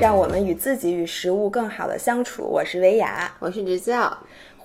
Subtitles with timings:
[0.00, 2.42] 让我们与自己与食物更好的相处。
[2.42, 4.16] 我是维雅，我是直教。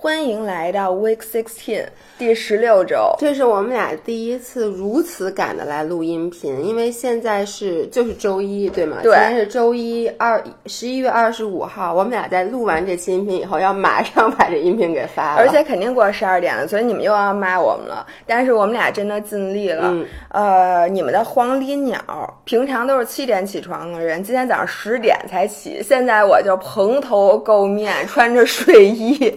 [0.04, 1.86] 欢迎来到 Week Sixteen
[2.18, 8.98] 第十六周，这是我们俩第一次如此赶的来录音频，因为现在是就是周一，对吗？
[9.02, 18.06] 对，今天是周一二十一月二十五号，我们俩在录完这期音频以后，要马上把这音频给发了，而且肯定过十二点了，所以你们又要骂我们了。
[18.26, 19.90] 但是我们俩真的尽力了。
[20.28, 21.98] 呃，你们的黄鹂鸟
[22.44, 29.34] 平常都是七点起床的人，今天早上十点才起，现在我就蓬头垢面，穿着睡衣。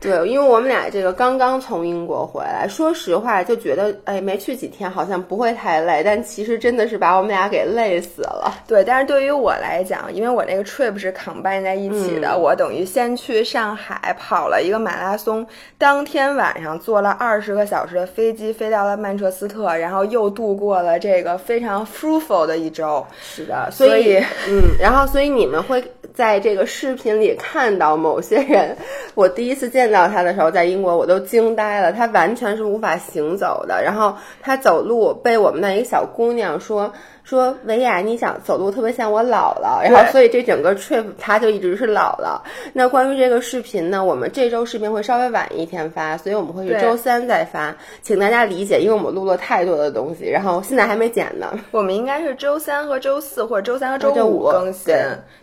[0.00, 8.50] 对，因为我们俩这个刚刚从英国回来，说实话就觉得，哎，没去几天好像不会太累，但其实真的是把我们俩给累死了。
[8.66, 23.06] 对，但是对于我来讲，因为我那个 trip 是 combine 在一起的，我等于先去上海跑了一个马拉松，当天晚上坐了二十个小时的飞机飞到了曼彻斯特，然后又度过了这个非常 fruitful 的一周。
[23.22, 24.16] 是的，所以，
[24.48, 28.74] 嗯，然后所以你们会在这个视频里看到某些人，
[29.14, 29.89] 我第一次见。
[29.90, 33.82] 到他的时候，在英国我都惊呆了，他完全是无法行走的。
[33.82, 36.92] 然后他走路被我们那一个小姑娘说。
[37.30, 42.40] 说维亚，你想走路特别像我姥姥，然后所以这整个 trip 他就一直是姥姥。
[42.72, 51.56] 那关于这个视频呢，我们这周视频会稍微晚一天发，所以我们会是周三再发，请大家理解，因为我们录了太多的东西，然后现在还没剪呢。
[51.70, 54.92] 我们应该是周三和周四，或者周三和周五更新。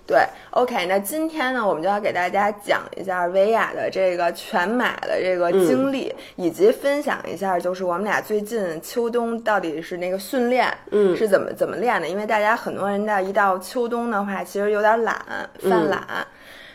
[0.05, 0.19] 对
[0.51, 11.76] ，OK，那今天呢，我们就要给大家讲一下维亚的这个全马的这个经历，以及分享一下，就是我们俩最近秋冬到底是那个训练，嗯，是怎么怎么。
[11.79, 15.15] 练的，因为大家很多人在一到秋冬的话，其实有点懒，
[15.59, 16.01] 犯懒。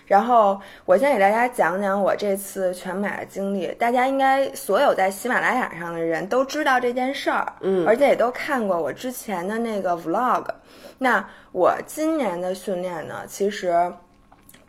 [0.07, 3.69] 然后我先给大家讲讲我这次全马的经历。
[3.79, 10.45] 大家应该所有在喜马拉雅上的人都知道这件事儿，嗯，而且也都看过我之前的那个 vlog。
[10.99, 13.93] 那我今年的训练呢，其实。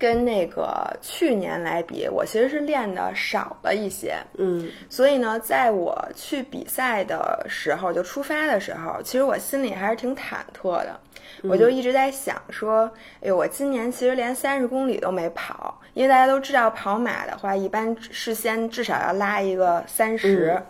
[0.03, 10.99] 跟那个去年来比，我其实是练的少了一些，嗯，所以呢，在我去比赛的时候，就出发的时候，其实我心里还是挺忐忑的，
[11.43, 12.91] 我就一直在想说，
[13.21, 20.61] 哎呦，我今年其实连三十公里都没跑，因为大家都知道跑马的话，一般事先至少要拉一个三十。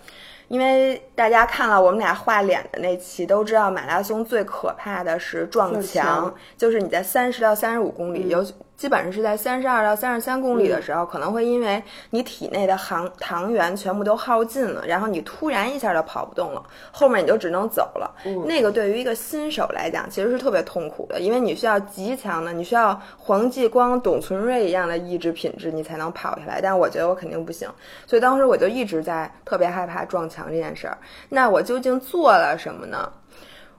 [0.50, 8.46] 因为大家看了我们俩画脸的那期，都知道马拉松最可怕的是撞墙，就是你在三十到三十五公里，尤
[8.84, 16.62] 基本上是在三十二到三十三公里的时候，可能会因为你体内的糖糖原全部都耗尽了，然后你突然一下就跑不动了，
[16.92, 18.14] 后面你就只能走了。
[18.46, 26.60] 那个对于一个新手来讲，其实是特别痛苦的，因为你需要极强的，你需要黄继光、董存瑞一样的意志品质，你才能跑下来。
[26.60, 27.70] 但我觉得我肯定不行，
[28.06, 30.48] 所以当时我就一直在特别害怕撞墙。
[30.50, 30.98] 这件事儿，
[31.30, 33.10] 那我究竟做了什么呢？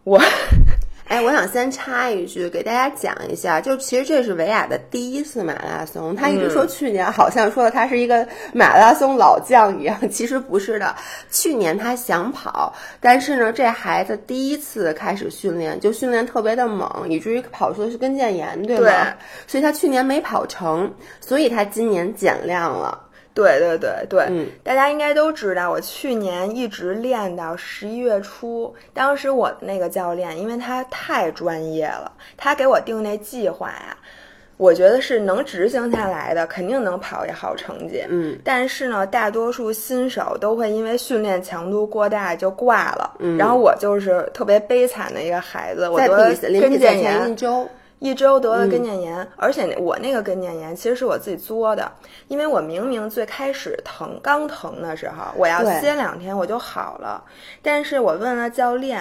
[0.02, 0.18] 我，
[1.06, 6.16] 哎，我想先插一句，给大家讲一下，就其实这是维亚的第一次马拉松。
[6.16, 10.94] 他一直说去年好像说他是一个马拉松老将一样，其实不是的。
[11.30, 19.14] 去年他想跑，但是呢，这孩子第一次开始训练，就训练特别的猛，以至于跑出的是跟腱炎，对吗？
[19.46, 20.90] 所以他去年没跑成，
[21.20, 22.98] 所以他今年减量了。
[23.34, 28.72] 对对对对，大家应该都知道，我去年一直练到十一月初。
[28.92, 33.96] 当时我的那个教练，因为他太专业了，他给我定那计划呀，
[34.56, 38.04] 我觉得是能执行下来的，肯定能跑一好成绩。
[38.08, 43.16] 嗯，但是呢，大多数新手都会因为训练强度过大就挂了。
[43.18, 46.06] 嗯，然后我就是特别悲惨的一个孩子，我得
[46.60, 47.36] 跟腱炎。
[48.04, 48.34] 一周。
[48.38, 51.90] 得了跟腱炎，而且我那个跟腱炎其实是我自己作的，
[52.28, 57.22] 因为我明明最开始疼，刚疼的时候我要歇两天我就好了，
[57.62, 59.00] 但是我问了教练，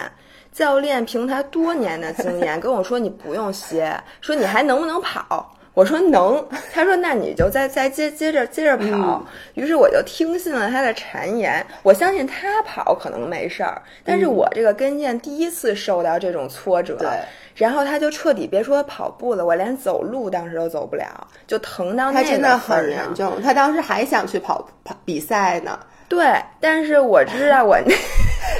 [0.53, 5.51] 教练凭他多年的经验跟我说你不用歇，说你还能不能跑？
[5.73, 9.25] 我说能，他说那你就再再接接着接着跑，
[9.55, 11.65] 于是我就听信了他的谗言。
[11.81, 16.99] 我相信他跑可能没事儿，但是我这个跟腱第一次受到这种挫折，
[17.55, 21.05] 然后他就彻底别说跑步了，我连走路当时都走不了，
[21.45, 25.77] 就疼到那他真的很严重，他当时还想去跑跑比赛呢。
[26.09, 26.25] 对，
[26.59, 27.77] 但是我知道我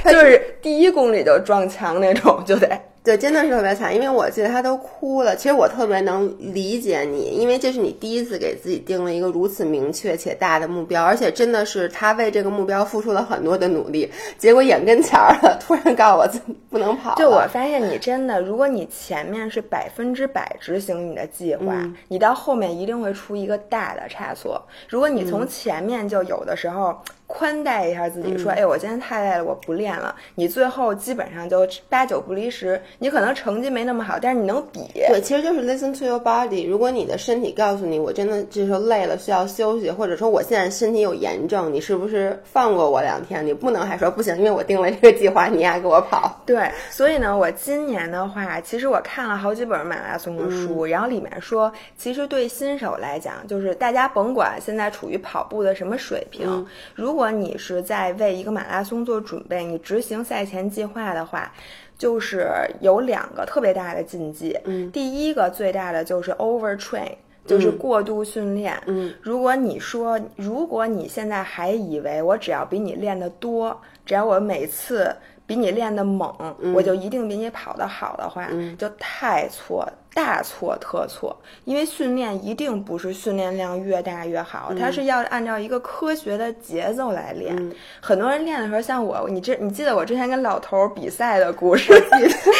[0.04, 2.68] 那 就是第一公里就撞墙那种，就得。
[3.04, 5.36] 对，真的是特别惨，因为我记得他都哭了。
[5.36, 17.14] 其实我特别能理解你，因为这是你第一次给自己定了一个如此明确且大的目标，而且真的是他为这个目标付出了很多的努力，结果眼跟前儿了，突然告诉我不能跑。
[17.16, 21.74] 就我发现你真的，如果你前面是百分之百执行你的计划，
[22.08, 24.66] 你到后面一定会出一个大的差错。
[24.88, 26.98] 如果你从前面就有的时候。
[27.36, 30.14] 宽待一下自己，说，哎，我今天太累了，我不练了。
[30.36, 34.80] 你最后基本上就八九不离十，你可能成绩没那么好，但是你能比。
[34.94, 36.64] 对，其实就是 listen to your body。
[36.68, 43.44] 如果你的身体告诉你，我真的这时候累了，需要休息，或者说我现在身体有炎症，你是不是放过我两天？
[43.44, 46.40] 你不能还说不行，因为我定了这个计划，你还给我跑。
[46.46, 56.64] 对，所以呢，我今年的话，其实我看了好几本马拉松的书，然后里面说，其实对新手来讲，就是大家甭管现在处于跑步的什么水平，
[56.94, 61.52] 如果你是在为一个马拉松做准备，你执行赛前计划的话，
[61.98, 62.48] 就是
[62.80, 64.58] 有两个特别大的禁忌。
[64.64, 67.12] 嗯，第一个最大的就是 over train，
[67.46, 68.80] 就是过度训练。
[68.86, 75.14] 嗯，如果你说，如果你现在还以为我只要比你练得多，只要我每次
[75.46, 76.32] 比你练得猛，
[76.74, 78.48] 我就一定比你跑得好的话，
[78.78, 79.86] 就太错。
[80.14, 87.54] 大错特错，因为训练一定不是训练量越大越好，它是要按照一个科学的节奏来练。
[88.00, 91.92] 很多人练的时候，像我，你这你记得我之前跟老头比赛的故事？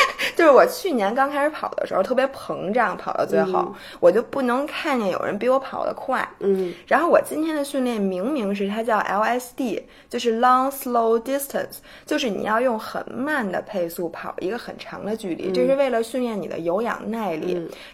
[0.35, 6.29] 就是我去年刚开始跑的时候，特别膨胀，跑到最后，我就不能看见有人比我跑得快。
[6.41, 17.44] 嗯，然后我今天的训练明明是它叫 LSD，就是 Long Slow Distance，就是你要用很慢的配速跑一个很长的距离，这是为了训练你的有氧耐力。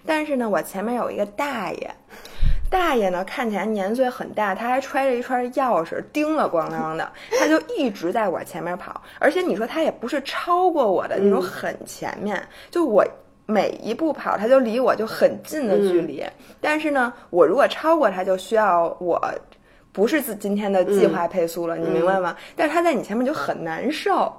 [0.07, 1.91] 但是呢，我前面有一个大爷，
[2.71, 13.05] 大爷呢看起来年岁很大，他还揣着一串钥匙，叮了咣啷的，他就一直在我前面跑，而且你说他也不是超过我的那种很前面，就我
[13.47, 16.25] 每一步跑，他就离我就很近的距离。
[16.61, 19.21] 但是呢，我如果超过他，就需要我
[19.93, 22.37] 不是自今天的计划配速了，你明白吗？
[22.55, 24.33] 但是他在你前面就很难受。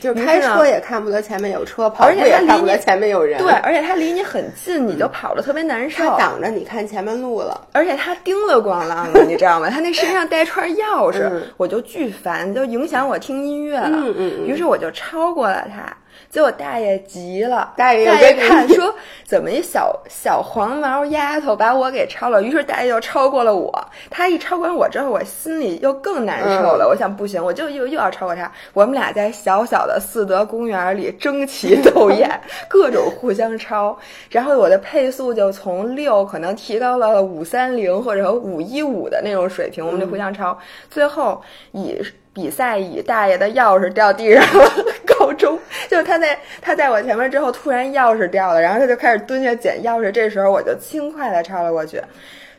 [0.00, 3.38] 就是开车也看不得前面有车，跑步也看不得前面有人。
[3.38, 6.04] 对，而且他离你很近，你就跑的特别难受。
[6.04, 9.68] 他挡着你看前面路了，而且他叮了咣啷的，你知道吗？
[9.70, 13.90] 他那身上带串钥匙，我就巨烦，就影响我听音乐了。
[13.92, 14.46] 嗯嗯。
[14.46, 15.96] 于是我就超过了他。
[16.30, 18.94] 结果大爷急了，大爷大爷看说
[19.24, 23.72] 怎么一小小黄毛丫头把我给超了，于是大爷又超过了我。
[24.10, 26.86] 他一超过我之后，我心里又更难受了。
[26.86, 28.50] 我想不行，我就又又要超过他。
[28.74, 32.28] 我们俩在小小的四德公园里争奇斗艳，
[32.68, 33.98] 各种互相超。
[34.30, 40.56] 然后我的配速就从六可能提高了五三零或者五一五的那种水平，我们就互相超。
[40.90, 41.42] 最后
[41.72, 41.98] 以。
[42.34, 44.70] 比赛以大爷的钥匙掉地上了
[45.18, 52.00] 告终，就是他在他在我前面之后，突然钥匙掉了，然后他就开始蹲下捡钥匙，这时候我就轻快的超了过去。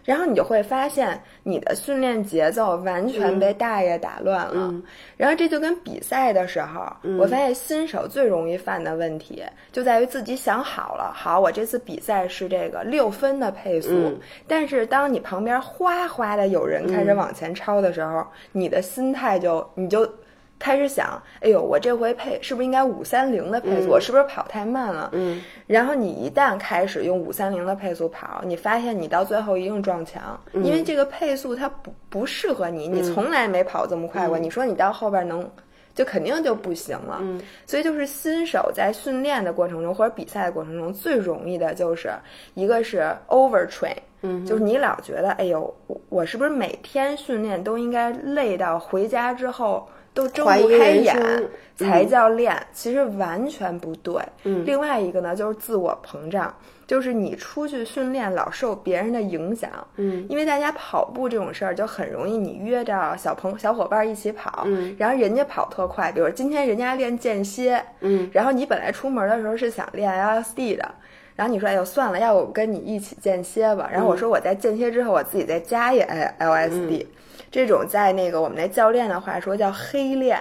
[0.06, 4.74] 然后你就会发现，你的训练节奏完全被大爷打乱了。
[5.16, 14.18] 然后这就跟比赛的时候，我发现新手最容易犯的问题，就在于自己想好了，好，我这次比赛是这个六分的配速。
[14.48, 20.12] 但是当你旁边哗哗的有人开始往前超的时候，你的心态就你就。
[20.60, 23.90] 开始想，哎呦，我这回配是不是应该五三零的配速？
[23.90, 25.10] 我是不是跑太慢了？
[25.14, 25.42] 嗯。
[25.66, 34.38] 然后你一旦开始用五三零的配速跑，你发现你到最后一定撞墙，因为这个配速它不不适合你，你从来没跑这么快过。
[34.38, 35.50] 你说你到后边能，
[35.96, 37.20] 就肯定就不行了。
[37.22, 37.42] 嗯。
[37.66, 42.12] 所以就是新手在训练的过程中或者比赛的过程中，最容易的就是
[42.54, 45.74] 一个是 over train，嗯，就是你老觉得，哎呦，
[46.10, 49.88] 我是不是每天训练都应该累到回家之后。
[50.14, 51.16] 都睁不开眼
[51.76, 54.22] 才叫练，其实完全不对。
[54.44, 56.54] 嗯，另外一个呢，就是自我膨胀，
[56.86, 59.70] 就是你出去训练老受别人的影响。
[59.96, 70.92] 嗯，因为大家跑步这种事儿就很容易，你约着小朋小伙伴一起跑，嗯，然后人家跑特快，比如今天人家练间歇，嗯，然后你本来出门的时候是想练 LSD 的，
[71.38, 73.90] 然后你说哎呦算了，要不我跟你一起间歇吧？
[73.90, 77.06] 然后我说我在间歇之后我自己再加一 LSD。
[77.52, 80.40] 这种在那个我们那教练的话说叫黑练，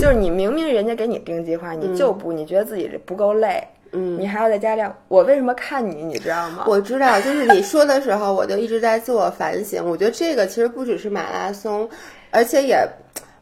[0.00, 3.62] 就是你明明人家给你定计划，你就不，你觉得自己不够累，
[3.92, 4.94] 嗯，你还要再加量。
[5.08, 6.64] 我为什么看你，你知道吗？
[6.68, 9.84] 我知道，就是你说的时候，我就一直在自我反省。
[9.84, 11.88] 我觉得这个其实不只是马拉松，
[12.30, 12.86] 而且也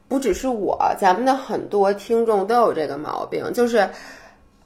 [0.09, 3.89] 不只是我，咱们的很多听众都有这个毛病，就是。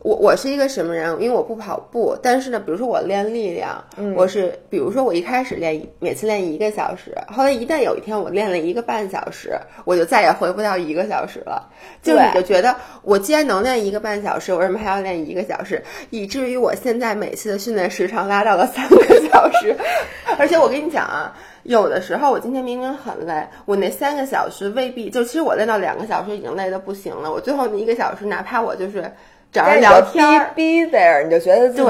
[0.04, 1.11] 我我是一个什么人？
[1.18, 3.82] 因为我不跑步，但是呢，比如说我练力量，
[4.14, 11.70] 我是比如说我一开始练每次练一个小时，后来一旦有一天我练了一个半小时，我就再也回不到一个小时了。
[12.02, 15.82] 就你就觉得我既然能练一个半小时，我为什么还要练一个小时？
[16.11, 19.75] 以至于我现在每次的训练时长拉到了三个小时。
[20.37, 27.32] 而且我跟你讲啊，有的时候我今天明明很累，我那三个小时未必就其实我练到两个小时已经累得不行了。
[27.32, 29.11] 我最后那一个小时，哪怕我就是。
[29.54, 30.62] 找人聊天，be
[30.94, 31.84] there，你就觉得自己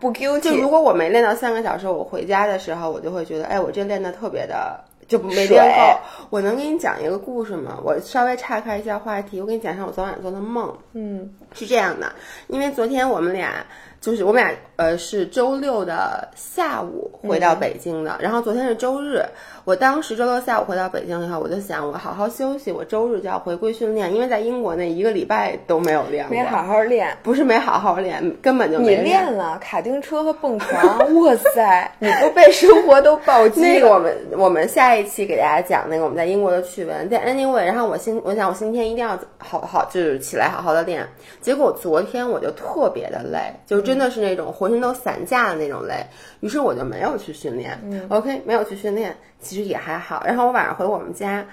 [0.00, 0.40] 不 guilty。
[0.40, 6.00] 就如果我没练到三个小时，我回家的时候，我就会觉得，哎，我这练的特别的，就没练够。
[6.30, 7.78] 我能给你讲一个故事吗？
[7.84, 10.76] 我稍微岔开一下话题，我给你讲一下我昨晚做的梦。
[10.94, 12.12] 嗯，是这样的，
[12.48, 13.64] 因为昨天我们俩。
[14.00, 19.24] 就是我们俩，呃，是周六的下午回到北京的，然后昨天是周日。
[19.64, 33.62] 我当时周六下午回到北京以后，我就想，我好好休息，我周日就要回归训练，因为在英国那一个礼拜都没有练过，没好好练，不是没好好练，根本就没练了卡丁车和蹦床，哇塞， 你都被生活都暴击。
[33.62, 41.08] 那个我们我们下一期给大家讲那个我们在英国的趣闻，在 Anyway，然后我今我想我今天一定要好好就是起来好好的练，
[41.40, 46.04] 结果昨天我就特别的累，就真的是那种浑身都散架的那种累，
[46.40, 47.80] 于是我就没有去训练
[48.10, 49.16] ，OK，没有去训练。
[49.44, 51.44] 其实也还好，然后我晚上回我们家，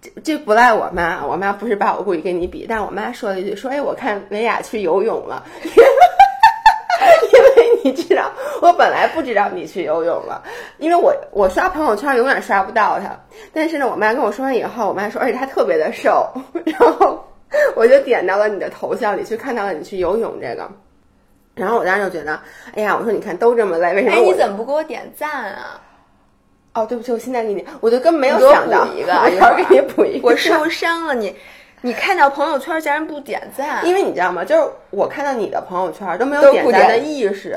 [0.00, 5.42] 这这不赖我妈，我妈不是把我故意跟你比，但我妈说了一句，说哎，我看维亚去游泳了，
[7.32, 10.42] 因为你知道，我本来不知道你去游泳了，
[10.78, 13.18] 因为我我刷朋友圈永远刷不到他，
[13.52, 16.30] 但是呢，我妈跟我说完以后，我妈说，而且他特别的瘦，
[16.64, 17.24] 然后
[17.74, 20.70] 我就点到了你的头像里去看到了你去游泳这个，
[21.54, 22.38] 然后我当时就觉得，
[22.74, 24.16] 哎呀，我说你看都这么累，为什么？
[24.16, 25.80] 哎，你怎么不给我点赞啊？
[26.74, 30.28] 哦，对不起，我现在给你，我就根本没有想到一个，我要给你补一个。
[30.28, 31.34] 我受伤了，你，
[31.80, 33.84] 你看到朋友圈竟然不点赞？
[33.84, 34.44] 因为你知道吗？
[34.44, 37.56] 就是我看到你的朋友圈都没有点赞的意识，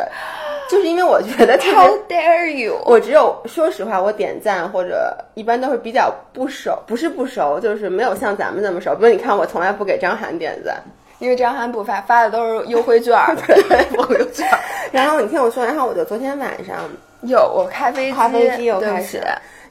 [0.70, 2.82] 就是因为我觉得 How dare you！
[2.86, 8.96] 我只有说实话，我点赞或者一般都是比较不熟，不是不熟，就是没有像咱们那么熟。
[8.96, 10.82] 比如你看，我从来不给张涵点赞，
[11.20, 13.14] 因为张涵不发，发的都是优惠券，
[13.46, 14.48] 对，优惠券。
[14.92, 16.78] 然后你听我说，然后我就昨天晚上。
[17.24, 19.22] 有我开飞机，开飞机又开始。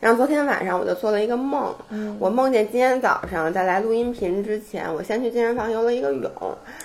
[0.01, 1.75] 然后昨天晚上我就做了一个梦，
[2.19, 6.31] 我梦见今天早上在来录音频之前，我先去健身房游了一个泳，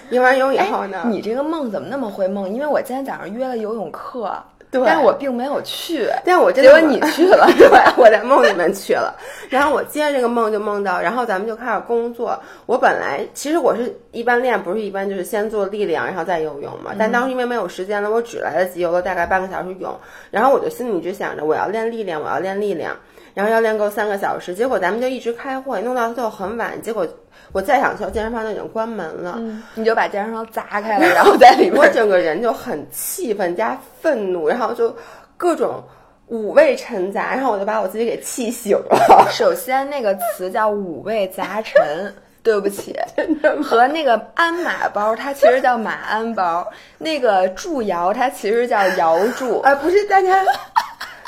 [0.10, 2.50] 游完泳以后呢，你这个梦怎么那么会梦？
[2.50, 4.38] 因为我今天早上约了游泳课。
[4.84, 9.16] 但我并没有去，但我结果你去了，对， 我在梦里面去了。
[9.50, 12.38] 然后我接着这个梦就梦到，然后咱们就开始工作。
[12.66, 16.92] 我本来其实我是一般练，不是一般就是先做力量，然后再游泳嘛。
[16.98, 19.96] 但当时因为没有时间了，我只来得及游了大概半个小时泳。
[20.32, 22.96] 然后我就心里一直想着，我要练力量，我要练力量，
[23.34, 24.56] 然后要练够三个小时。
[24.56, 26.82] 结果咱们就一直开会，弄到最后很晚。
[26.82, 27.08] 结果。
[27.56, 29.40] 我再想去健身房就已经关门了，
[29.76, 34.94] 你就把健身房砸开了，然后在里面， 我整个人就很气愤加愤怒，然后就
[35.38, 35.82] 各种
[36.28, 39.28] 五味陈杂，然后我就把我自己给气醒了。
[39.32, 42.94] 首先那个词叫五味杂陈，对不起，
[43.64, 50.44] 和那个鞍马包它其实叫马鞍包，那个祝窑它其实叫窑祝，啊不是大家，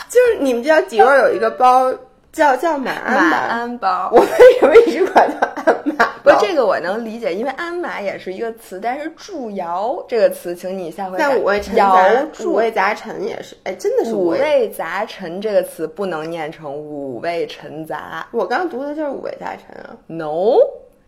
[0.10, 1.90] 就是你们知道迪奥有一个包。
[2.38, 4.28] 叫叫马鞍马鞍包， 我为
[4.60, 6.06] 什么一直管它鞍马？
[6.24, 11.16] 不，这个我能理解，因为鞍马也是一个词，但是祝窑这个词，请你下回。
[11.18, 12.08] 但五味陈杂，
[12.46, 18.28] 五味杂陈也是，哎，真的是五味杂陈这个词不能念成五味陈杂。
[18.32, 19.98] 我刚读的就是五味杂陈啊。
[20.06, 20.58] No，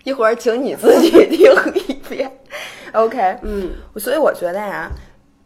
[0.05, 1.53] 一会儿请你自己 听
[1.87, 2.31] 一遍。
[2.93, 4.89] OK，嗯，所以我觉得呀。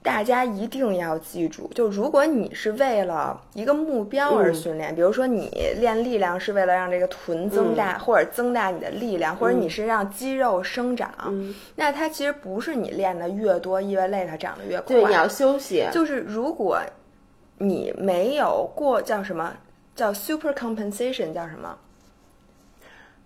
[0.03, 11.09] 大家一定要记住，就如果你是为了一个目标而训练，比如说你练力量是为了让这个臀增大，或者增大你的力量，或者你是让肌肉生长，
[11.75, 14.87] 那它其实不是你练的越多，意味着它长得越快。
[14.87, 15.85] 对，你要休息。
[15.93, 16.79] 就是如果
[17.59, 19.53] 你没有过叫什么
[19.95, 21.77] 叫 super compensation，叫什么？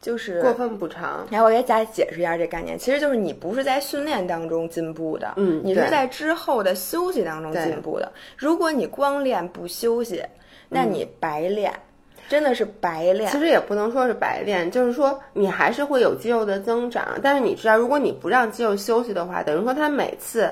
[0.01, 1.25] 就是过分补偿。
[1.30, 8.12] 然后我给大家解释一下这概念，其实就是你不是在训练当中进步的，嗯，你是在之后的休息当中进步的。
[8.38, 10.24] 如果你光练不休息，
[10.70, 11.74] 那你白练，
[12.30, 13.32] 真的是白练。
[13.32, 17.20] 其实也不能说是白练，就是说你还是会有肌肉的增长。
[17.22, 20.50] 但是你知道，如果你不让肌肉休息的话，等于说它每次。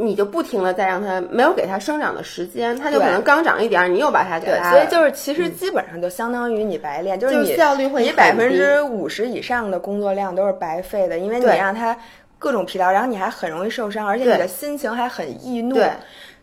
[0.00, 4.70] 你就不停的在让它没有给它生长的时间，它就可能刚长一点儿，你又把它给它。
[4.70, 11.98] 所以就是其实基本上就相当于你白练，就是你效率会你百分之五十以上的工作量都是白费的，因为你让它
[12.38, 15.76] 各种疲劳，然后你还很容易受伤，而且你的心情还很易怒。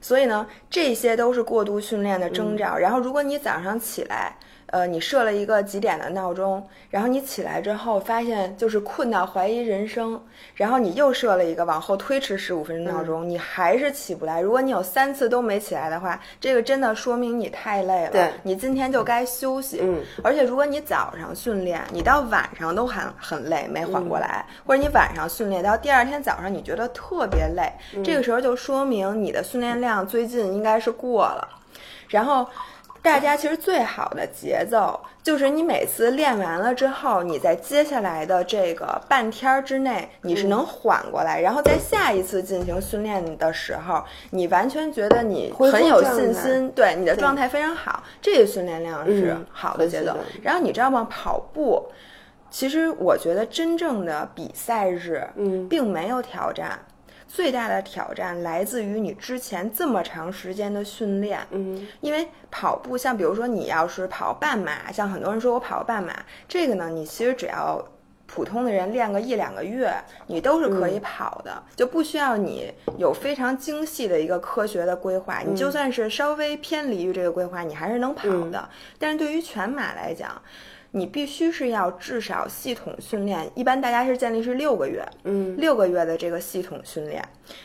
[0.02, 2.76] 所以呢，这些都是过度训练的征兆。
[2.76, 4.36] 然后如果你早上起来。
[4.68, 10.20] 呃，你设了一个几点的闹钟，然后你起来之后发现就是困到怀疑人生，
[10.56, 14.42] 然后你又设了一个往后推迟十五分钟闹钟，你还是起不来。
[14.42, 18.12] 如果你有三次都没起来的话，这个真的说明你太累了。
[18.12, 19.80] 对，你今天就该休息。
[19.84, 27.72] 嗯，而且如果你早上训练，你到晚上都还很累没缓过来，或者你晚上训练到第二天早上你觉得特别累，
[28.04, 31.48] 这个时候就说明你的训练量最近应该是过了，
[32.10, 32.48] 然后。
[33.06, 50.18] 大家其实最好的节奏就是你每次练完了之后，你在接下来的这个半天儿之内，你是能缓过来，然后在下一次进行训练的时候，你完全觉得你很有信心，对你的状态非常好，这个训练量是好的节奏。
[50.42, 51.08] 然后你知道吗？
[51.08, 51.88] 跑步，
[52.50, 56.80] 其实我觉得真正的比赛日，嗯，并没有挑战。
[57.28, 66.14] 最大的挑战来自于你之前这么长时间的训练，嗯，因为跑步，像比如说你要是跑半马，像很多人说我跑半马，
[66.48, 67.84] 这个呢，你其实只要
[68.28, 69.94] 普通的人练个一两个月，
[70.28, 78.68] 你都是可以跑的，就不需要你有非常精细的一个科学的规划，你就算是稍微偏离于这个规划，你还是能跑的。
[78.98, 80.42] 但是对于全马来讲，
[80.96, 87.22] 你必须是要至少系统训练，一般大家是建立是六个月，嗯，六个月的这个系统训练。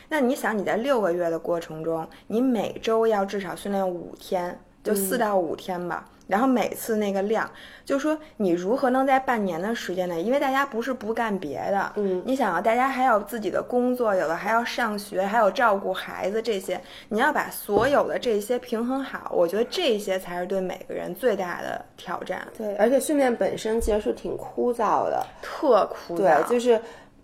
[0.09, 6.05] 那你想你在六个月的过程中，你每周要至少训练五天，就四到五天吧。
[6.31, 7.51] 然后每次那个量，
[7.85, 22.47] 就是说你如何能在半年的时间内，因为大家不是不干别的，嗯，你想啊，大家还有自己的工作，有的还要上学，还有照顾孩子这些，你要把所有的这些平衡好，我觉得这些才是对每个人最大的挑战。
[22.57, 26.19] 对，而且训练本身其实是挺枯燥的，特枯燥。
[26.19, 26.81] 对，就是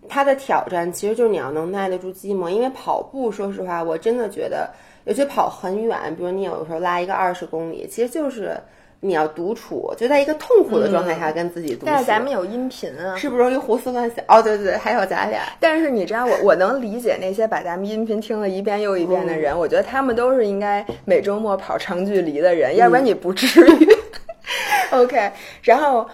[0.08, 4.68] 它的挑战其实就是你要能耐得住寂寞，因为跑步，说实话，我真的觉得，
[5.04, 8.58] 尤其跑很远，比如你有时候拉一个二十公里，其实就是。
[9.00, 11.86] 你要独处，就在一个痛苦的状态下跟自己独处。
[11.86, 14.24] 但是咱们有音频啊，是不是容易胡思乱想？
[14.28, 15.42] 哦，对对对，还有咱俩。
[15.60, 23.88] 但是你知道，我我能理解那些把咱们音频听了一遍又一遍的人，我觉得他们都是应该每周末跑长距离的人，要不然你不至于。
[24.92, 26.08] OK，然后。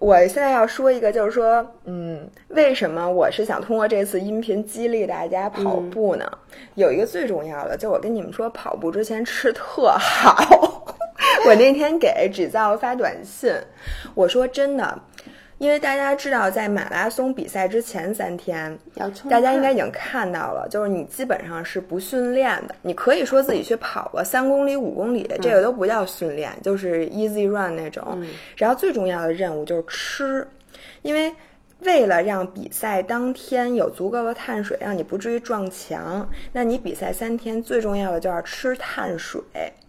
[0.00, 6.30] 我现在要说一个，就是说，嗯，为什么我是想通过这次音频激励大家跑步呢？
[6.74, 10.94] 有一个最重要的，就我跟你们说，跑步之前吃特好。
[11.46, 13.52] 我那天给纸造发短信，
[14.14, 15.00] 我说真的。
[15.58, 18.76] 因为大家知道，在马拉松比赛之前三天，
[19.30, 22.74] 大家应该已经看到了，就是你基本上是不训练的。
[22.82, 28.20] 你可以说自己去跑个三公里、五公里，这个都不叫训练，就是 easy run 那种。
[28.56, 30.46] 然后最重要的任务就是吃，
[31.02, 31.32] 因为。
[31.80, 39.42] 为了让比赛当天有足够的碳水，让你不至于撞墙，那你比赛三天最重要的就是吃碳水。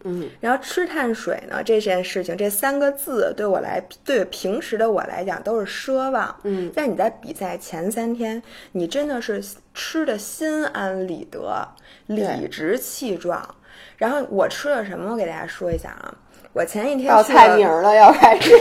[0.04, 6.36] 嗯，然后吃碳水呢，这件事情这三个字对我来，对平时的我来讲都是奢望。
[6.44, 8.42] 嗯，但你在比赛前三天，
[8.74, 9.44] 你真的是
[9.74, 11.68] 吃的心安理得、
[12.08, 13.56] 理直气壮。
[13.98, 15.12] 然后我吃了什么？
[15.12, 16.14] 我给大家说一下啊，
[16.54, 18.54] 我前一天报菜名了，要开始。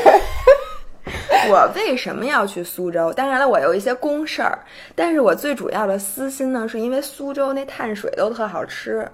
[1.50, 3.12] 我为什么要去苏州？
[3.12, 4.58] 当然了，我有一些公事儿，
[4.94, 9.06] 但是我最主要的私心呢，是因为苏州那碳水都特好吃。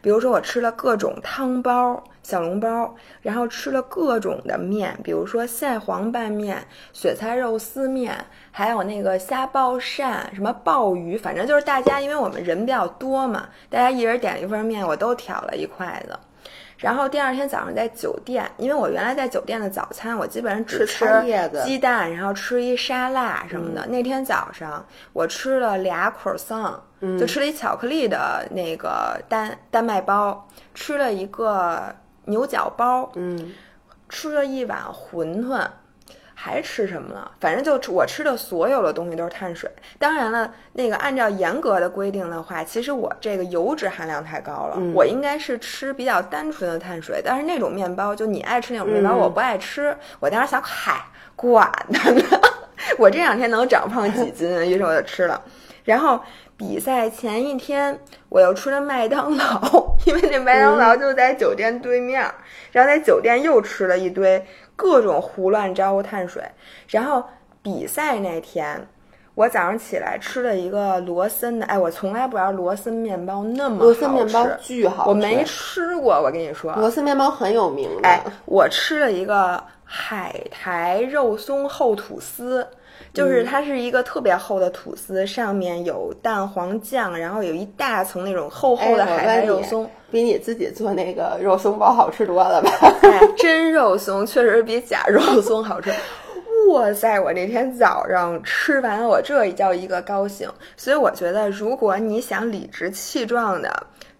[0.00, 8.14] 比如说，我吃了各种汤包、小笼包，然后吃了各种的面，比如说蟹黄拌面、雪菜肉丝面，
[8.52, 16.16] 还有那个虾爆鳝、什么鲍鱼，反正就是大家，因为我们人比较多嘛，大家一人点一份面，我都挑了一筷子。
[16.84, 21.06] 然后第二天早上在酒店，因为我原来在酒店的早餐，我基本上只吃
[21.64, 23.86] 鸡蛋，然后吃一沙拉什么的。
[23.86, 26.78] 那天早上我吃了俩 croissant，
[27.18, 31.82] 就吃了一巧克力的那个丹丹麦包，吃了一个
[32.26, 33.54] 牛角包，嗯，
[34.10, 35.66] 吃了一碗馄饨。
[36.44, 37.30] 还吃什么了？
[37.40, 39.70] 反正就我吃的所有的东西都是碳水。
[39.98, 44.78] 当然了，那个按照严格的规定的话，其实我这个油脂含量太高了。
[44.92, 47.22] 我应该是吃比较单纯的碳水。
[47.24, 49.96] 但是那种面包，就你爱吃那种面包，我不爱吃。
[50.20, 52.22] 我当时想，嗨，管他呢！
[52.98, 54.46] 我这两天能长胖几斤？
[54.66, 55.40] 于是我就吃了。
[55.84, 56.20] 然后
[56.58, 62.22] 比赛前一天，我又吃了麦当劳，因为那麦当劳就在酒店对面。
[62.70, 64.44] 然后在酒店又吃了一堆。
[64.76, 66.42] 各种胡乱招呼碳水，
[66.88, 67.24] 然后
[67.62, 68.86] 比赛那天，
[69.34, 78.08] 我早上起来吃了一个罗森的，哎，我从来不知道罗森面包那么罗森面包巨好，我没吃过，我跟你说，罗森面包很有名的。
[78.08, 82.66] 哎，我吃了一个海苔肉松厚吐司。
[83.14, 92.70] 就是它是一个特别厚的吐司，上面有蛋黄酱，然后有一大层那种厚厚的海苔肉松，比你自己做那个肉松包好吃多了吧？
[93.38, 95.90] 真肉松确实比假肉松好吃。
[96.72, 97.20] 哇塞！
[97.20, 100.48] 我那天早上吃完，我这叫一个高兴。
[100.76, 103.70] 所以我觉得，如果你想理直气壮的。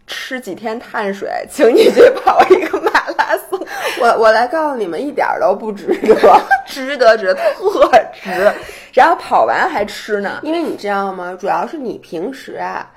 [0.07, 3.59] 吃几天碳水，请你去跑一个马拉松。
[3.99, 8.53] 我我来告诉你们，一点都不 值得，值得值，特值。
[8.95, 11.37] 然后跑完还吃呢，因为你知道吗？
[11.39, 12.89] 主要是你平时啊，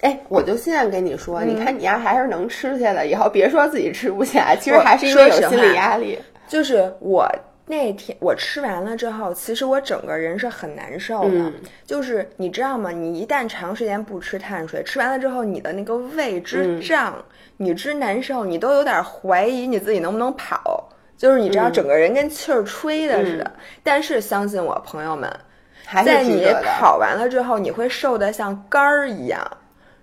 [0.00, 6.18] 哎，我就现在跟你说，你看你丫还是能吃下来，以后别说自己吃不起来，其实还是因为有心理压力。
[6.46, 7.26] 就是我
[7.66, 11.30] 那天我吃完了之后，其实我整个人是很难受的。
[11.38, 11.52] 嗯
[11.84, 12.90] 就是你知道吗？
[12.90, 17.14] 你一旦长时间不吃碳水，吃完了之后，你的那个胃之嗯胀，
[17.56, 20.88] 你之难受，你都有点怀疑你自己能不能跑。
[21.22, 23.48] 就是你知道，嗯整个人跟气儿吹的似的。
[23.84, 25.32] 但是相信我，朋友们，
[26.04, 26.44] 在你。
[26.64, 29.40] 跑完了之后，你会瘦得像杆儿一样，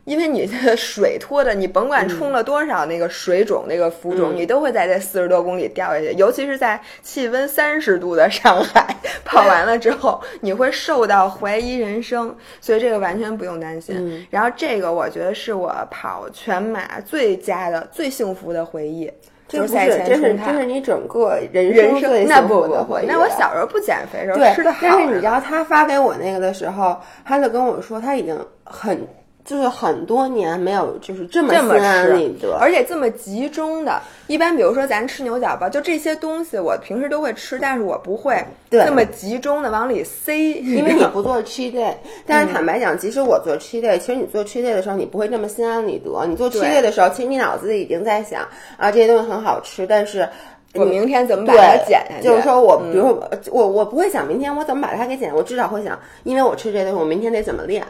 [0.05, 6.13] 因为你的 水脱的，你甭管冲了多少那个水肿、那个浮肿，嗯你都会在这四十多公里掉下去。
[6.13, 13.93] 尤其是在气温三十度的上海，跑完了之后，你会瘦到怀疑人生，所以这个完全不用担心。
[13.99, 19.11] 嗯然后这个我觉得是我跑全马最佳的、最幸福的回忆。
[19.49, 29.05] 这不就是这是这是你整个人人生最生那不不不的回忆，那我小时候不减肥的时候对吃的好但是你知道他发给我那个的时候，他就跟我说他已经很
[29.49, 33.99] 就是很多年没有就是这么这么心安吃理得，而且这么集中的。
[34.27, 41.95] 一般比如说咱吃牛角包，就这些东西我平时都会吃，但是我不会对这么集中的往里塞，因因为你不做 cheat day，
[42.27, 46.27] 但是坦白讲，即使我做 cheat day，其实你做 cheat day 的时候，你不会这么心安理得。
[46.27, 50.29] 你做 cheat day 的时候，其实你脑子里已经在想啊，这些东西很好吃，但是
[50.75, 52.27] 我明天怎么把它减下去？
[52.27, 57.83] 就是说我，嗯比如说我我我不会想明天我怎么把它给减，我至少会想，因为我吃这东西，我明天得怎么练。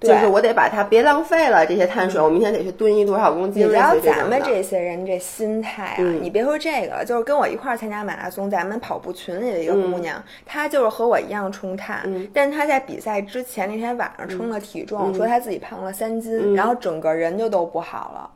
[0.00, 3.64] 对就是我得把它别浪费了这些碳水，我明天得去蹲一多少公斤。
[3.64, 18.30] 你知道咱们这些人这心态啊，嗯你别说这个了，就是跟我一块儿参加马拉松，咱们跑步群里的一个姑娘，她就是和我一样冲碳，嗯但是她在比赛之前那天晚上称了体重，说她自己胖了三斤，然后整个人就都不好了。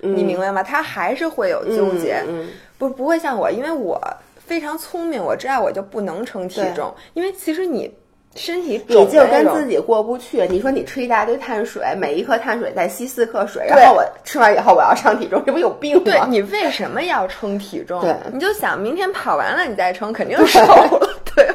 [0.00, 0.62] 你明白吗？
[0.62, 3.98] 她还是会有纠结，嗯不不会像我，因为我
[4.36, 7.90] 非常聪明，我知道我就不能称体重，因为其实你
[8.36, 10.46] 身体你肿就跟自己过不去。
[10.48, 16.02] 你说你吃一大堆碳水，每一克碳水再吸四克水，然后我吃完以后我要上体重，这不有病吗？
[16.04, 18.02] 对你为什么要称体重？
[18.32, 21.10] 你就想明天跑完了你再称，肯定瘦了。
[21.34, 21.48] 对，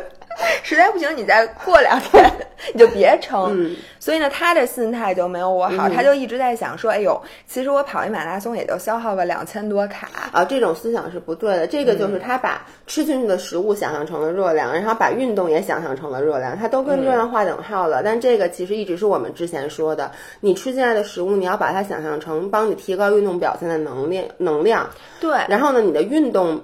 [0.64, 2.32] 实在不行你再过两天
[2.74, 3.52] 你就别撑。
[3.54, 10.10] 嗯所以呢，他的心态就没有我好，他就一直在想说，哎呦，其实我跑一马拉松也就消耗个两千多卡。
[10.32, 11.68] 啊，这种思想是不对的。
[11.68, 18.02] 这个就是他把吃进去的食物想象成了热量，然后把运动也想象成了热量，它都跟热量划等号了。
[18.02, 24.90] 但这个其实一直是我们之前说的，你吃进来的食物，你要把它想象成帮你提高运动表现的能力能量。
[25.20, 26.60] 对，然后呢，你的运动。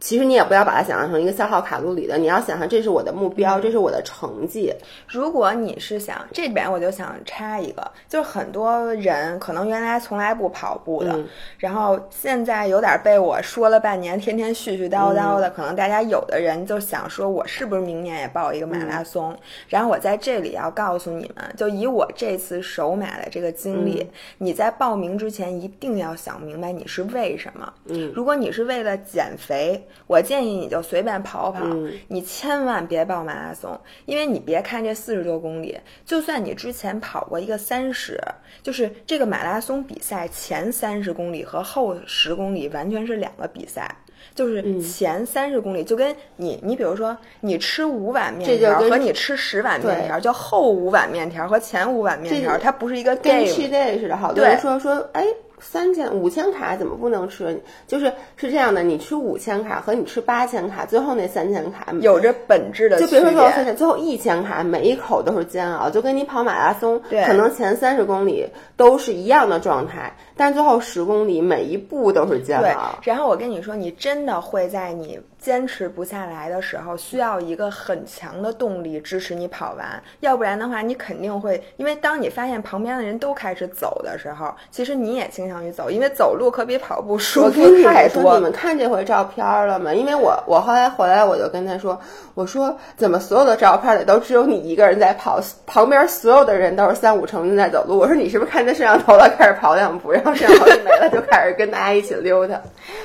[0.00, 4.72] 其实你也不要把它想象成一个消耗卡路里的，你要想象这是我的目标，这是我的成绩。
[5.08, 11.26] 如果你是想这里边，我就想插一个，就是很多人可能原来从来不跑步的，嗯
[11.58, 19.36] 然后现在有点被我说了半年，天天絮絮叨叨嗯的，可能大家有的人就想说，我是不是明年也报一个马拉松？
[19.68, 24.08] 然后我在这里要告诉你们，就以我这次首马的这个经历，嗯
[24.38, 27.72] 你在报名之前一定要想明白你是为什么。
[27.86, 38.20] 嗯，如果你是为了减肥，我建议你就随便跑跑，嗯你千万别报马拉松，因为你别看这四十多公里，就算你之前跑过一个三十，
[38.62, 43.96] 就是这个马拉松比赛前三十公里和后十公里完全是两个比赛。
[44.34, 53.46] 就是嗯前三十公里，就跟你，你比如说，你吃五碗面条和你吃十碗面条，就后五碗面条和前五碗面条，它不是一个跟 game。
[53.46, 55.24] cheat day 似的，好多对人说说，哎，
[55.60, 57.60] 三千五千卡怎么不能吃？
[57.86, 63.20] 就是是这样的，你吃五千卡和你吃八千卡，最后那三千卡有着本质的就区别。
[63.20, 88.42] 别说最后三千，最后一千卡，每一口都是煎熬，就跟你跑马拉松，可能前三十公里都是一样的状态，但最后十公里每一步都是煎对熬。，然后我跟你说，你真的会在你坚持不下来的时候，需要一个很强的动力支持你跑完，要不然的话，你肯定会，因为当你发现旁边的人都开始走的时候，其实你也倾向于走，因为走路可比跑步舒服太多你。
[88.42, 89.94] 们看这回照片了吗？
[89.94, 92.00] 因为我我后来回来，我就跟他说，
[92.34, 97.98] 我说怎么所有的照片里都只有你一个人在跑，旁边所有的人都是三五成群在走路。
[97.98, 102.60] 我说你是不是看见摄像头了，开始跑两步，然后摄像头就没了，就开始跟大家一起溜达。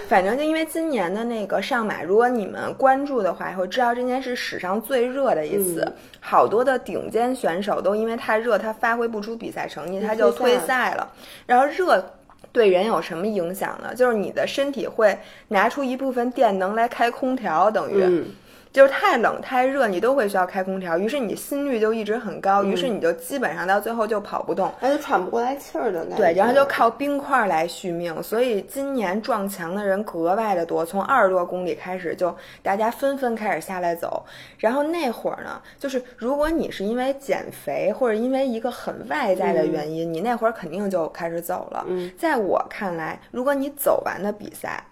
[0.07, 11.11] 反正就因为今年的那个上马，如果你们关注的话，会知道这件是史上最热的一次，嗯好多的顶尖选手都因为太热，他发挥不出比赛成绩，他就退赛了。
[11.45, 12.03] 然后热。
[12.51, 13.95] 对人有什么影响呢？
[13.95, 18.25] 就是你的身体会拿出一部分电能来开空调，等于，嗯，
[18.73, 26.17] 就是太冷太热，你都会需要开空调，于是你心率就一直很高，于是你就基本上到最后就跑不动，而且喘不过来气儿的感觉。
[26.17, 28.21] 对，然后就靠冰块来续命。
[28.23, 34.25] 所以今年撞墙的人格外的多，从二十多公里开始就大家纷纷开始下来走。
[34.57, 41.85] 然后那会儿呢，就是如果你是因为减肥或者因为一个很外在的原因，你那会儿肯定就开始走了。
[42.17, 44.83] 在我看来，如果你走完的比赛。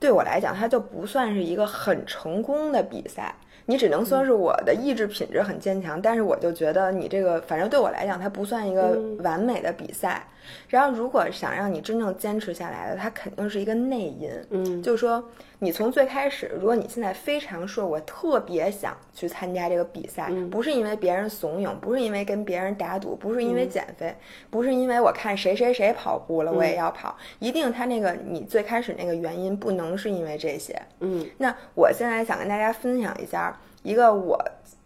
[0.00, 3.34] 对我来讲，它就不算是一个很成功的比赛，
[3.68, 6.00] 你只能说是我的意志品质很坚强。
[6.00, 10.26] 但是我就觉得你这个，反正对我来讲，它不算一个完美的比赛。
[10.68, 14.30] 然后，如果想让你真正坚持下来的，它肯定是一个内因。
[14.48, 15.22] 嗯，就是说，
[15.58, 24.14] 你从最开始，如果你现在非常说，我特别想去参加这个比赛，不是因为别人怂恿，不是因为跟别人打赌，不是因为减肥，
[24.48, 27.14] 不是因为我看谁谁谁跑步了，我也要跑。
[27.40, 30.80] 一定，他那个你最开始那个原因不能是因为这些。
[31.00, 33.54] 嗯，那我现在想跟大家分享一下
[33.88, 34.38] 一个我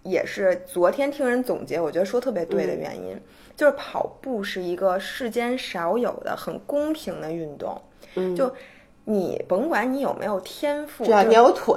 [0.04, 3.20] 也是昨天听人总结，我觉得说特别对的原因。
[3.54, 7.80] 就是跑步是一个世间少有的很公平的运动，
[8.14, 8.52] 嗯，就
[9.04, 11.74] 你甭管你有没有天赋，只要你有腿，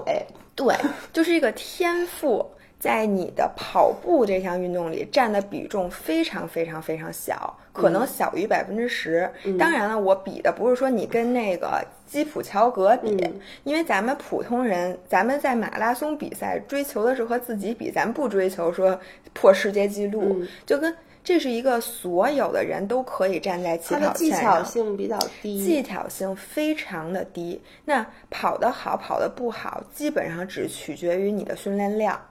[0.55, 0.73] 对，
[1.11, 9.29] 就是一个天赋在你的跑步这项运动里占的比重非常非常非常小，可能小于百分之十。
[9.59, 13.17] 当然了，我比的不是说你跟那个基普乔格比，
[13.63, 18.99] 因为咱们普通人，咱们在马拉松比赛追求的是和自己比，咱不追求说
[19.33, 20.95] 破世界纪录，就跟。
[21.27, 27.59] 这是一个所有的人都可以站在起跑线上，技巧性比较低，技巧性非常的低。
[27.83, 32.21] 那跑得好，跑得不好，基本上只取决于你的训练量。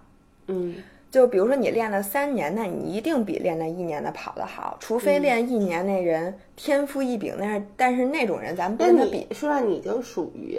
[0.46, 0.76] 嗯，
[1.14, 9.28] 就比如说你练了三年，那你一定比练了一年的跑得好，除非练一年那人天赋异禀，那是但是那种人咱们不跟他比。
[9.30, 10.58] 说来你已经属于。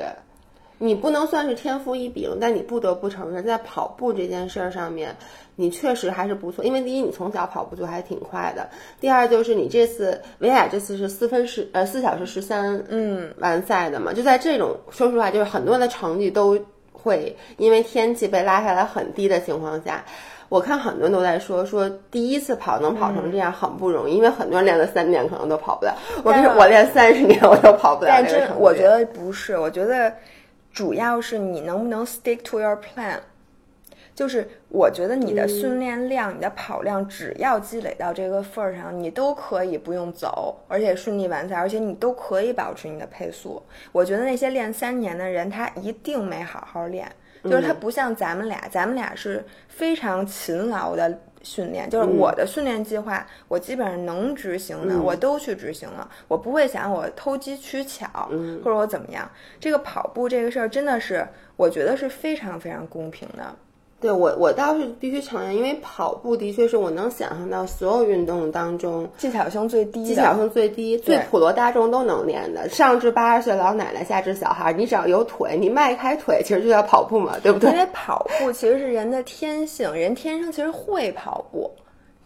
[0.77, 5.15] 你不能算是天赋异禀，但你不得不承认，在跑步这件事儿上面，
[5.57, 6.63] 你确实还是不错。
[6.63, 8.63] 因为第一，你从小跑步就还挺快的；
[9.01, 14.13] 第二，就是你这次维亚这次是四分十呃四小时十三嗯完赛的嘛。
[14.13, 16.59] 就在这种说实话，就是很多人的成绩都
[16.91, 20.03] 会因为天气被拉下来很低的情况下，
[20.49, 25.95] 我看很多人都在说说第一次跑能跑成这样很不容易，因为很多人练了三年可能都跑不了。
[26.23, 28.09] 我是我练三十年我都跑不了。
[28.09, 30.13] 但真我觉得不是，我觉得。
[30.75, 33.17] 主要是你能不能 stick to your plan，
[34.13, 43.63] 就是我觉得你的训练量、你的跑量，只要积累到这个份儿上，你都可以不用走，而且顺利完赛，而且你都可以保持你的配速。
[43.93, 47.09] 我觉得那些练三年的人，他一定没好好练，
[47.49, 51.19] 就是他不像咱们俩，咱们俩是非常勤劳的。
[51.45, 56.09] 训练就是我的训练计划，我基本上能执行的，我都去执行了。
[56.27, 58.07] 我不会想我偷机取巧，
[58.63, 59.29] 或者我怎么样。
[59.59, 61.23] 这个跑步这个事儿，真的是
[61.55, 63.55] 我觉得是非常非常公平的。
[64.05, 72.69] 对我，我倒是必须承认，因为跑步的确是我能想象到所有运动当中技巧性最低、技巧性最低、最普罗大众都能练的。
[72.69, 77.71] 上至八十岁老奶奶，下至小孩，你只要有腿，你迈开腿，其实就叫跑步嘛，对不对？
[77.71, 81.71] 因为跑步其实是人的天性，人天生其实会跑步。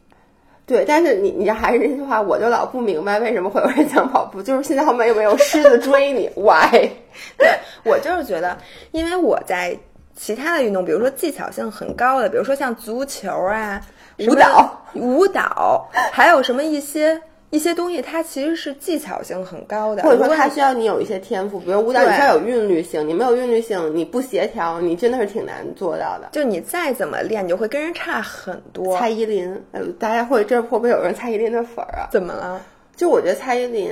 [0.68, 6.90] 对，但是你，你这还是那句话，我就老不明白为什么会有人想跑步，就是现在后面有没有狮子追你？Why？
[7.40, 7.50] 对
[7.86, 8.58] 我就是觉得，
[8.92, 9.80] 因为我在。
[10.20, 13.82] 其他的运动，比如说技巧性很高的，比如说像足球啊、
[14.28, 26.28] 舞蹈、舞蹈，还有什么一些一些东西，它其实是技巧性很高的，或者说它需要你有一些天赋，比如舞蹈，你需要有韵律性，你没有韵律性，你不协调，你真的是挺难做到的。
[26.34, 28.98] 就你再怎么练，你就会跟人差很多。
[28.98, 29.64] 蔡依林，
[29.98, 32.10] 大家会这会不会有人蔡依林的粉儿啊？
[32.12, 32.62] 怎么了？
[32.98, 33.90] 就我觉得蔡依林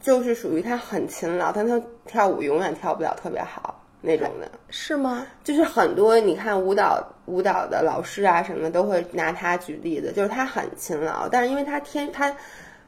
[0.00, 3.80] 就是属于她很勤劳，但她跳舞永远跳不了特别好。
[4.04, 5.26] 那种的是吗？
[5.42, 12.30] 就是很多你看舞蹈舞蹈的老师啊什么都会拿他举例子，就是他很勤劳，但是因为他天他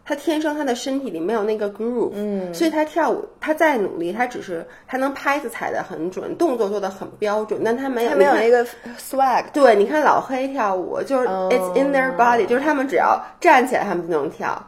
[0.05, 8.65] 他天生他的身体里没有那个 groove，嗯，所以他跳舞他再努力，他只是他能拍子踩得很准，动作做得很标准，但他没有他没有那个
[8.99, 9.47] swag。
[9.53, 14.63] 对，你看老黑跳舞就是 it's in their body，就是他们只要站起来他们就能跳。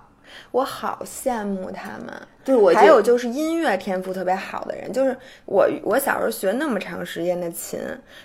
[0.50, 2.14] 我好羡慕他们，
[2.44, 7.78] 对我还有就是音乐天赋特别好的人，就是我我小时候学那么长时间的琴，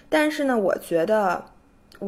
[0.09, 1.43] 但是呢，我觉得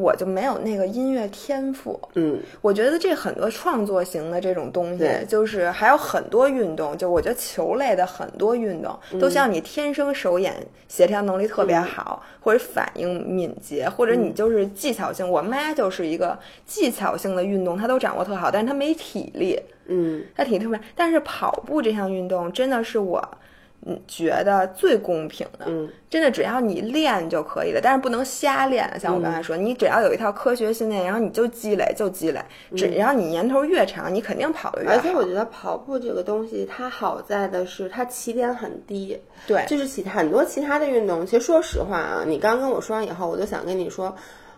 [0.00, 2.00] 我就没有那个音乐天赋。
[2.14, 10.54] 嗯，我觉得这很多创作型的这种东西，就是还有很多运动，就我觉得球类的很多运动都需要你天生手眼
[10.88, 15.28] 协调能力特别好，或者反应敏捷，或者你就是技巧性。
[15.28, 19.60] 我妈就是一个技巧性的运动，她都掌握特好，但是她没体力。
[19.86, 23.22] 嗯，她体力特别，但是跑步这项运动真的是我
[23.88, 25.66] 嗯觉得最公平的。
[25.68, 28.88] 嗯，真的只要你练就可以了，但是不能瞎练。
[28.98, 32.40] 像我刚才说，你只要有一套科学训练，然后你就积累就积累，
[32.76, 34.94] 只要你年头越长，你肯定跑得越好。
[34.96, 39.18] 而且我觉得跑步这个东西，它好在的是它起点很低。
[39.46, 44.12] 对，就是其很多其他的运动，其实说实话啊，你刚跟我说完以后，我就想跟你说，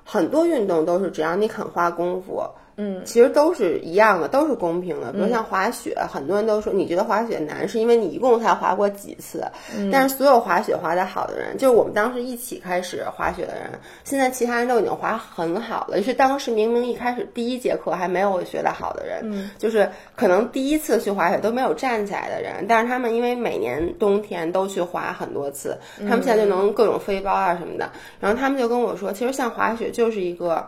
[0.05, 2.43] 很多运动都是只要你肯花功夫。
[2.81, 5.11] 嗯，其实都是一样的，都是公平的。
[5.13, 9.45] 比如像滑雪，很多人都说你觉得滑雪难，是因为你一共才滑过几次。
[9.91, 13.71] 但是所有滑雪滑得好的人，就是我们当时一起开始滑雪的人，
[14.05, 15.97] 现在其他人都已经滑很好了。
[15.97, 25.77] 就是当时明明一开始第一节课还没有学得好的人，就是可能第一次去滑雪都没有站起来的人，但是他们因为每年冬天都去滑很多次，
[26.09, 27.91] 他们现在就能各种飞包啊什么的。
[28.21, 30.65] 然后他们就跟我说，其实像滑雪就是一个。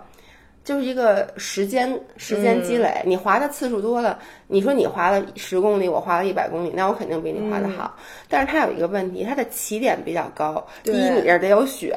[0.71, 4.17] 就是一个时间时间积累，你滑的次数多了，
[4.51, 7.95] 你说你滑了十公里，我滑了一百公里，那我肯定比你滑的好。
[8.29, 10.67] 但是它有一个问题，它的起点比较高。
[10.83, 11.95] 第一，你这得有雪；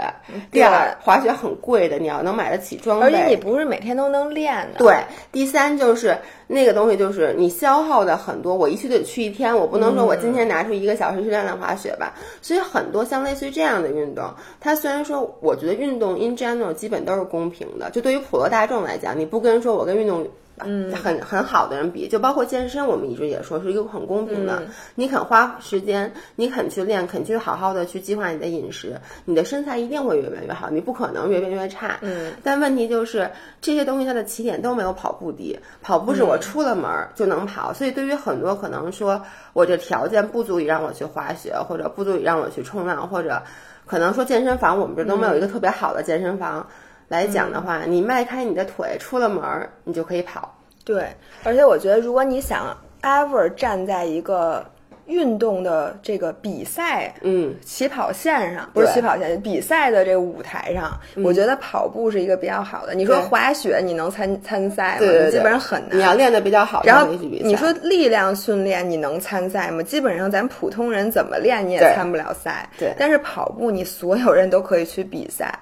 [0.51, 3.07] 第二，滑雪很贵的，你要能买得起装备。
[3.07, 4.77] 而且你不是每天都能练的。
[4.77, 4.95] 对，
[5.31, 8.53] 第三就是那个东西，就是你消耗的很多。
[8.53, 12.13] 我一去就得去一天，我不能说我今天拿出一个小时去练练滑雪吧。
[12.43, 20.27] 所以很多像类似于这样的运动，它虽然说我觉得运动 in general 基本都是公平的，就对于普罗大众来讲，你不跟说我跟运动。
[20.59, 24.61] 嗯，很很好的人比，就包括健身，我们一直也说是一个很公平的。
[24.93, 31.97] 你肯花时间，你肯去练，肯去好好的去计划你的饮食，你的身材一定会越变越好，你不可能越变越差。
[32.01, 43.41] 嗯，但问题就是这些东西它的起点都没有跑步低，跑步是我出了门就能跑，所以对于很多可能说我这条件不足以让我去滑雪，或者不足以让我去冲浪，或者
[43.87, 46.67] 可能说健身房我们这都没有一个特别好的健身房。
[47.13, 50.51] 来讲的话，你迈开你的腿出了门儿，你就可以跑。
[50.83, 51.05] 对，
[51.43, 54.65] 而且我觉得，如果你想 ever 站在一个
[55.05, 62.95] 运动的这个比赛，嗯，起跑线上，不是起跑线，比赛的这个舞台上，我觉得跑步是一个比较好的。
[62.95, 65.29] 你说滑雪，你能参参赛吗？
[65.29, 65.99] 基本上很难。
[65.99, 69.83] 你要练的比较好，然后你说力量训练，你能参赛吗？
[69.83, 72.67] 基本上咱普通人怎么练你也参不了赛。
[72.79, 75.53] 对，但是跑步，你所有人都可以去比赛。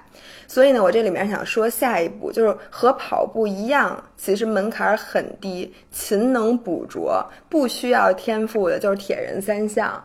[0.52, 10.04] 所以呢，我这里面想说，下一步就是和跑步一样，其实门槛很低，勤能补拙，不需要天赋的，就是铁人三项。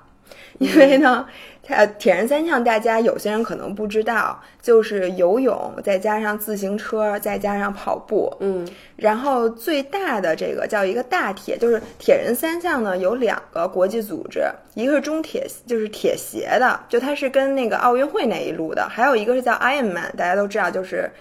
[0.59, 1.27] 因为呢，
[1.67, 14.41] 呃，铁人三项大家有些人可能不知道，就是游泳再加上自行车再加上跑步，嗯，然后最大的这个叫一个大铁，就是铁人三项呢有两个国际组织，
[14.75, 21.11] 一个是中铁，就是铁协的，就它是跟那个奥运会那一路的，还有一个是叫 Ironman，大家都知道，就是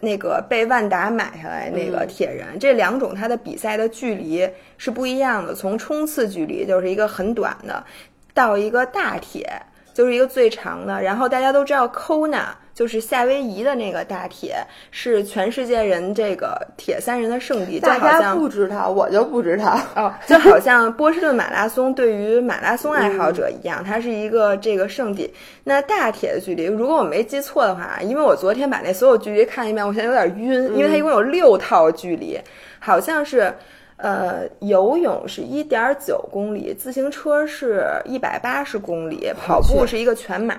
[0.00, 7.84] 那个被万达买下来那个铁人，这两种它的比赛的距离是不一样的，从冲刺距离就是一个很短的。
[8.34, 9.50] 到一个大铁，
[9.98, 11.02] 就是一个最长的。
[11.02, 17.80] 然后大家都知道，Kona 就是夏威夷的那个大铁，是全世界人这个铁三人的圣地。
[17.80, 20.14] 大家不知道，我就不知道哦。
[20.24, 25.34] 就好像波士顿马拉松对于马拉松爱好者一样，它是一个这个圣地。
[25.64, 32.38] 那大铁的距离，如果我没记错的话，因为我昨天把那所有距离看一遍，我现在有点晕，因为它一共有六套距离，
[32.78, 33.52] 好像是。
[33.98, 40.56] 呃，游泳是一点九公里，自行车是一百八十公里，跑步是一个全马。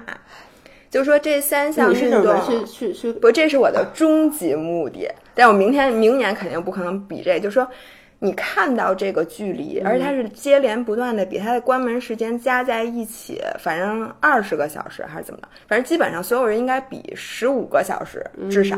[0.90, 5.10] 就说这三项运动，是去去，不，这是我的终极目的。
[5.36, 7.40] 但我明天、明年肯定不可能比这。
[7.40, 7.66] 就说
[8.18, 18.76] 你看到这个距离，而且它是接连不断的，比它的关门时间加在一起，反正二十个小时还是怎么的，反正基本上所有人应该比十五个小时至少。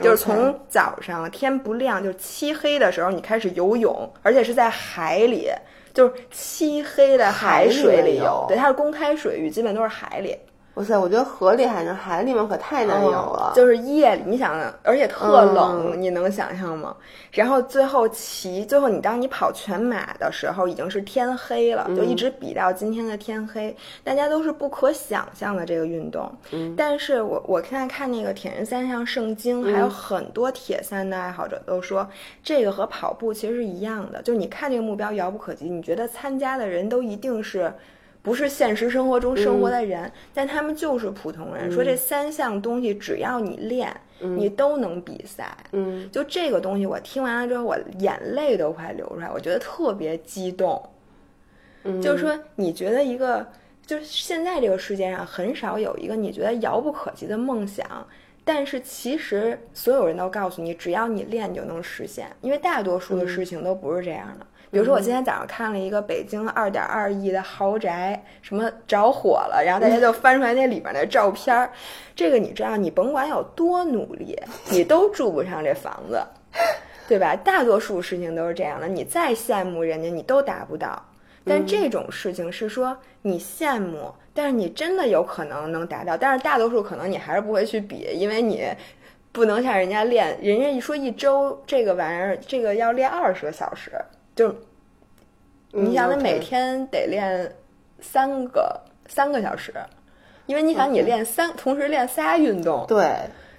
[0.00, 5.48] 就是从早上天不亮，就漆黑的时候，你开始游泳，而且是在海里，
[5.92, 8.44] 就是漆黑的海水里游。
[8.48, 10.36] 对，它是公开水域，基本都是海里。
[10.74, 13.52] 哇塞，我觉得河里还能，海里面可太难游了。
[13.56, 14.54] 就是夜里，你想，
[14.84, 16.96] 而且特冷，你能想象吗？
[17.32, 26.30] 然后最后骑，最后你当你跑全马的时候，已经是天黑了，就一直比到今天的天黑，大家都是不可想象的这个运动。
[26.52, 32.08] 嗯，但是我我现在看那个铁人三项圣经，还有很多铁三的爱好者都说，
[32.44, 37.72] 这个和跑步其实是一样的，就是你看这个目标遥不可及，你觉得参加的人都一定是。
[38.22, 41.70] 不是现实生活中生活的人，但他们就是普通人。
[41.72, 45.56] 说这三项东西，只要你练，你都能比赛。
[45.72, 50.82] 嗯，就这个东西，我听完了之后，我眼泪都快流出来，我觉得特别激动。
[51.84, 53.46] 嗯，就是说，你觉得一个，
[53.86, 58.06] 就是现在这个世界上很少有一个你觉得遥不可及的梦想。
[58.42, 64.46] 但是其实所有人都告诉你，只要你练就能实现，因为大多数的事情都不是这样的。
[64.70, 71.72] 比如说，我今天早上看了一个北京二点二亿的豪宅，什么着火了，然后大家就翻出来那里边的照片儿。
[72.14, 74.38] 这个你知道，你甭管有多努力，
[74.70, 76.24] 你都住不上这房子，
[77.08, 77.34] 对吧？
[77.34, 81.04] 大多数事情都是这样的，你再羡慕人家，你都达不到。
[81.44, 88.68] 但这种事情是说你羡慕，但是你真的有可能能达到，但是大多数可能你还是不会去比，因为你
[89.32, 93.90] 不能像人家练，人家一说一周这个玩意儿，这个要练二十个小时。
[94.40, 94.54] 就，
[95.70, 97.54] 你想，你每天得练
[98.00, 99.70] 三个三个小时，
[100.46, 103.14] 因为你想，你练三同时练仨运动，对，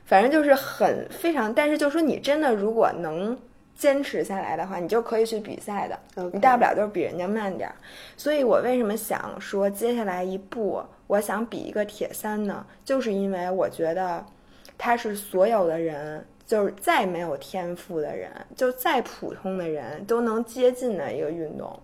[0.05, 1.53] 反正就是很非常。
[1.53, 3.37] 但是，就说你真的如果能
[3.75, 5.99] 坚持下来的话，你就可以去比赛的。
[6.33, 7.75] 你大不了就是比人家慢点儿。
[8.17, 12.65] 所以我为什么想说接下来一步，我想比一个铁三呢？
[12.83, 14.25] 就是因为我觉得
[14.79, 16.25] 它是所有的人。
[16.45, 21.79] 就是再没有天赋的人，就再普通的人都能接近的一个运动。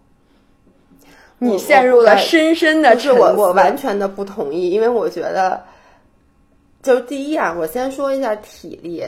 [1.39, 5.63] 你陷入了深深的，是我我完全的不同意，因为我觉得，
[6.81, 9.05] 就第一啊，我先说一下体力。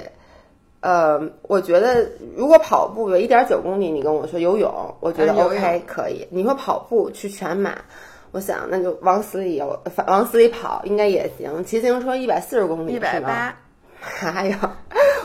[0.81, 4.71] 呃，我觉得如果跑步有一点九公里，你跟我说游泳，
[5.01, 6.25] 我觉得 OK 可以。
[6.29, 7.75] 你说跑步去全马，
[8.31, 9.77] 我想那就往死里游，
[10.07, 11.65] 往死里跑应该也行。
[11.65, 13.57] 骑自行车一百四十公里，一百八。
[14.31, 14.55] 还有，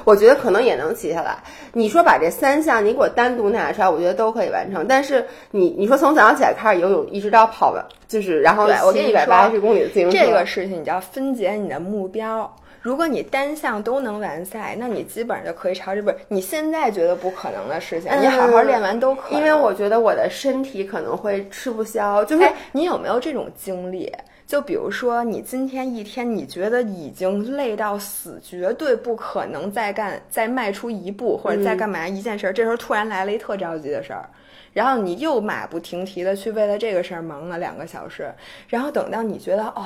[0.05, 1.37] 我觉得可能也能骑下来。
[1.73, 4.87] 你说把这三项你给我单独拿出来，我觉得都可以完成。
[4.89, 12.53] 但是你你说从早上起来开始游泳，一直到跑完，就是然后骑一百八十公里的自行车，这个事情你就要分解你的目标。
[12.83, 19.39] 如果你单项都能完赛，那你基本上就可以朝这不是你现在觉得不可能的事情，你好好练完都可以。
[19.39, 22.23] 因为我觉得我的身体可能会吃不消。
[22.25, 24.13] 就是你有没有这种经历？
[24.47, 32.53] 就比如说，你今天一天，你觉得已经累到死，绝对不可能再干、再迈出一步，或者再干嘛一件事儿。
[32.53, 34.29] 这时候突然来了一特着急的事儿，
[34.75, 38.31] 然后你又马不停蹄的去为了这个事儿忙了两个小时，
[38.69, 39.85] 然后等到你觉得哦，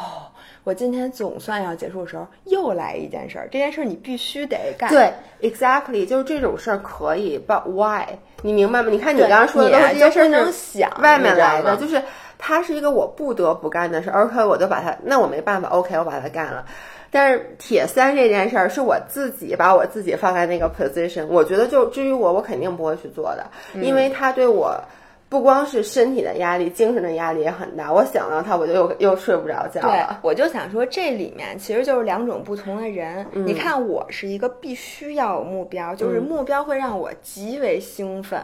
[0.65, 3.49] 我今天总算要结束的时候，又来一件事儿。
[3.53, 4.91] 这件事儿你必须得干。
[4.91, 8.05] 对，exactly，就是这种事儿可以，but why？
[8.43, 8.89] 你明白吗？
[8.91, 12.03] 你看你刚刚说的都是这些事儿，能想外面来的，就是。
[12.41, 16.64] 它是一个我不得不干的事儿，OK，我就把它，那我没办法，OK，我把它干了。
[17.11, 23.45] 但是铁三这件事儿是我自己把我自己放在那个 position，我觉得就至于我，我肯定不会去做的，
[23.82, 24.80] 因为它对我
[25.29, 27.93] 不光是身体的压力，精神的压力也很大。
[27.93, 29.89] 我想到他，我就又又睡不着觉了。
[29.89, 33.26] 对我就想说，这里面其实就是两种不同的人。
[33.33, 38.41] 你看，我是一个必须要有目标，就是目标会让我极为兴奋。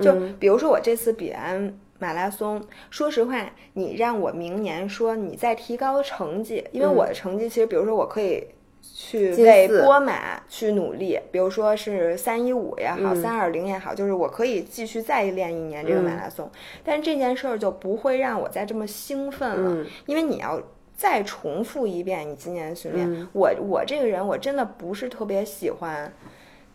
[0.00, 1.74] 就比如说我这次比完。
[2.02, 2.58] 马拉松，
[2.88, 8.42] 说实话，你让我明年说你再提高成绩，因为我的成绩其实，比如说我可以
[9.02, 16.50] 去为波马去努力，比如说是三一五也好，三二零也好，就是我可以继续再练一年这个马拉松。
[16.84, 20.60] 但这件事儿就不会让我再这么兴奋了，因为你要
[20.94, 23.26] 再重复一遍你今年的训练。
[23.32, 26.12] 我我这个人我真的不是特别喜欢。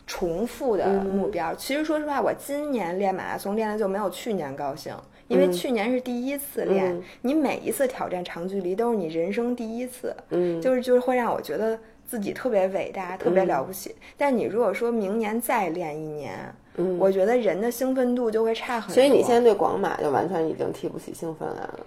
[0.08, 4.94] 重复的目标，其实说实话，我今年练马拉松练的就没有去年高兴，
[5.28, 13.95] 因为去年是第一次练，你每一次挑战长距离都是你人生第一次，嗯，就是就是会让我觉得自己特别伟大，特别了不起。
[14.18, 16.34] 但你如果说明年再练一年，
[16.78, 18.93] 嗯，我觉得人的兴奋度就会差很多。
[18.93, 21.80] 所以你现在对广马就完全已经提不起兴奋来了。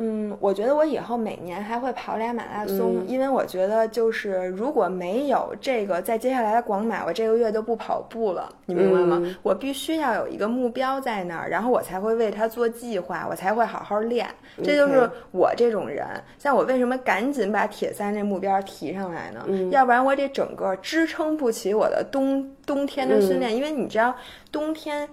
[0.00, 9.20] 嗯，我觉得我以后每年还会跑俩马拉松，因为我觉得就是如果没有这个，在接下来的广马，我这个月就不跑步了，你明白吗？
[9.42, 14.28] 我必须要有一个目标在那儿，然后我才会为它做计划，我才会好好练。
[14.62, 16.06] 这就是我这种人。
[16.38, 19.44] 像我为什么赶紧把铁三这目标提上来呢？
[19.72, 24.14] 要不然我得整个支撑不起我的冬冬天的训练，因为你知道
[24.52, 25.08] 冬天。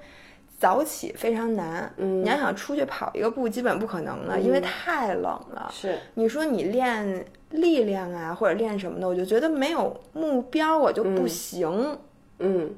[0.58, 5.70] 早起非常难，嗯，你要想出去跑一个步，基本不可能的，因为太冷了。
[5.70, 11.98] 是，你说你练力量啊，或者练什么的，我就觉得没有目标我就不行。
[12.40, 12.74] 嗯，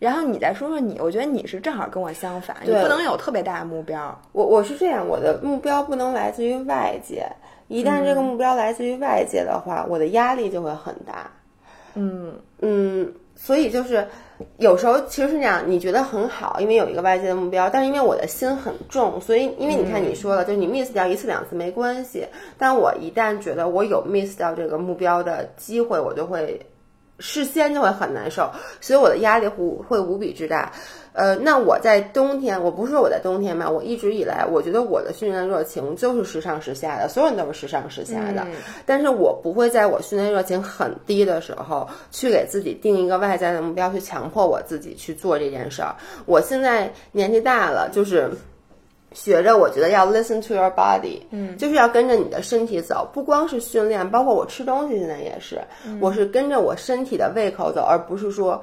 [0.00, 4.20] 然后你再说说你，我觉得你是正好跟我相反，你不能有特别大的目标。
[4.32, 7.24] 我我是这样，我的目标不能来自于外界，
[7.68, 11.30] 一旦这个目标来自于外界的话，我的压力就会很大。
[11.94, 14.04] 嗯嗯，所以就是。
[14.58, 22.26] 有时候其实是这样，你觉得很好，因为有一个外界的目标，但是因为我的心很重，所以因为你看你说了，就是你 miss 掉一次两次没关系，
[22.58, 26.60] 但我一旦觉得我有 miss 掉这个目标的机会，我就会
[27.22, 28.50] 事先就会很难受，
[28.80, 30.72] 所以我的压力会会无比之大。
[31.14, 38.46] 呃，那我在冬天，我不是说我在冬天嘛，我一直以来，我觉得我的训练热情就是时上时下的，所有人都是时上时下的。
[38.86, 45.94] 但是我不会在我训练热情很低的时候，去给自己定一个外在的目标，去强迫我自己去做这件事儿。
[46.24, 48.30] 我现在年纪大了，就是
[49.14, 55.60] 学着，我觉得要 listen to your body，嗯，就是要跟着你的身体走，不光是训练，包括我吃东西，现在也是，
[56.00, 58.62] 我是跟着我身体的胃口走，而不是说。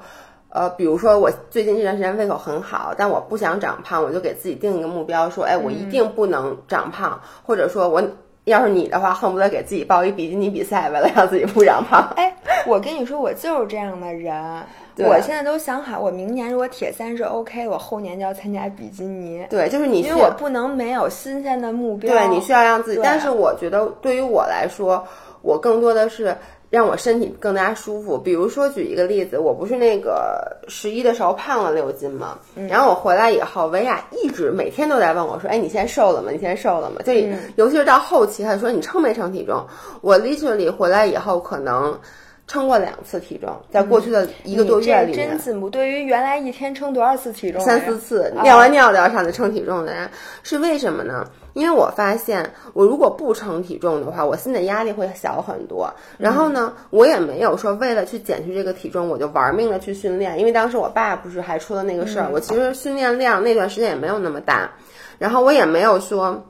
[0.52, 8.02] 呃，比如说我最近这段时间胃口很好，但我不想长胖，我就给自己定一个目标，说，哎，我一定不能长胖，或者说我
[8.44, 12.02] 要是你的话，恨不得给自己报一比基尼比赛，为了让自己不长胖。
[12.16, 12.34] 哎，
[12.66, 14.34] 我跟你说，我就是这样的人，
[14.98, 19.44] 我现在都想好，我明年如果铁三是 OK，我后年就要参加比基尼。
[19.50, 22.12] 对，就是你，因为我不能没有新鲜的目标。
[22.12, 23.00] 对，你需要让自己。
[23.02, 25.06] 但是我觉得，对于我来说，
[25.42, 26.36] 我更多的是。
[26.70, 28.16] 让我身体更加舒服。
[28.16, 32.38] 比如说，举一个例子，我不是那个十一的时候胖了六斤吗？
[32.68, 36.30] 然后我回来以后，维亚一直每天都在问我说：“哎，你现在瘦了吗？
[36.30, 37.12] 你现在瘦了吗？”就
[37.56, 39.66] 尤其是到后期，他说：“你称没称体重？”
[40.00, 41.98] 我 literally 回来以后可能。
[42.46, 45.70] 称过两次体重，在过去的一个多月里面，真进步。
[45.70, 50.10] 对于原来一天称多少次体重，三四次，尿完尿都要上去称体重的人，
[50.42, 51.30] 是为什么呢？
[51.52, 55.92] 因为我发现，我如果不称体重的话，我心理压力会小很多。
[56.18, 60.38] 然后呢，我也没有说为了去减去这个体重，我就玩命的去训练。
[60.38, 64.70] 因为当时我爸不是还出了那个事儿，我其实训练量那段时间也没有那么大。
[65.18, 66.44] 然后我也没有说，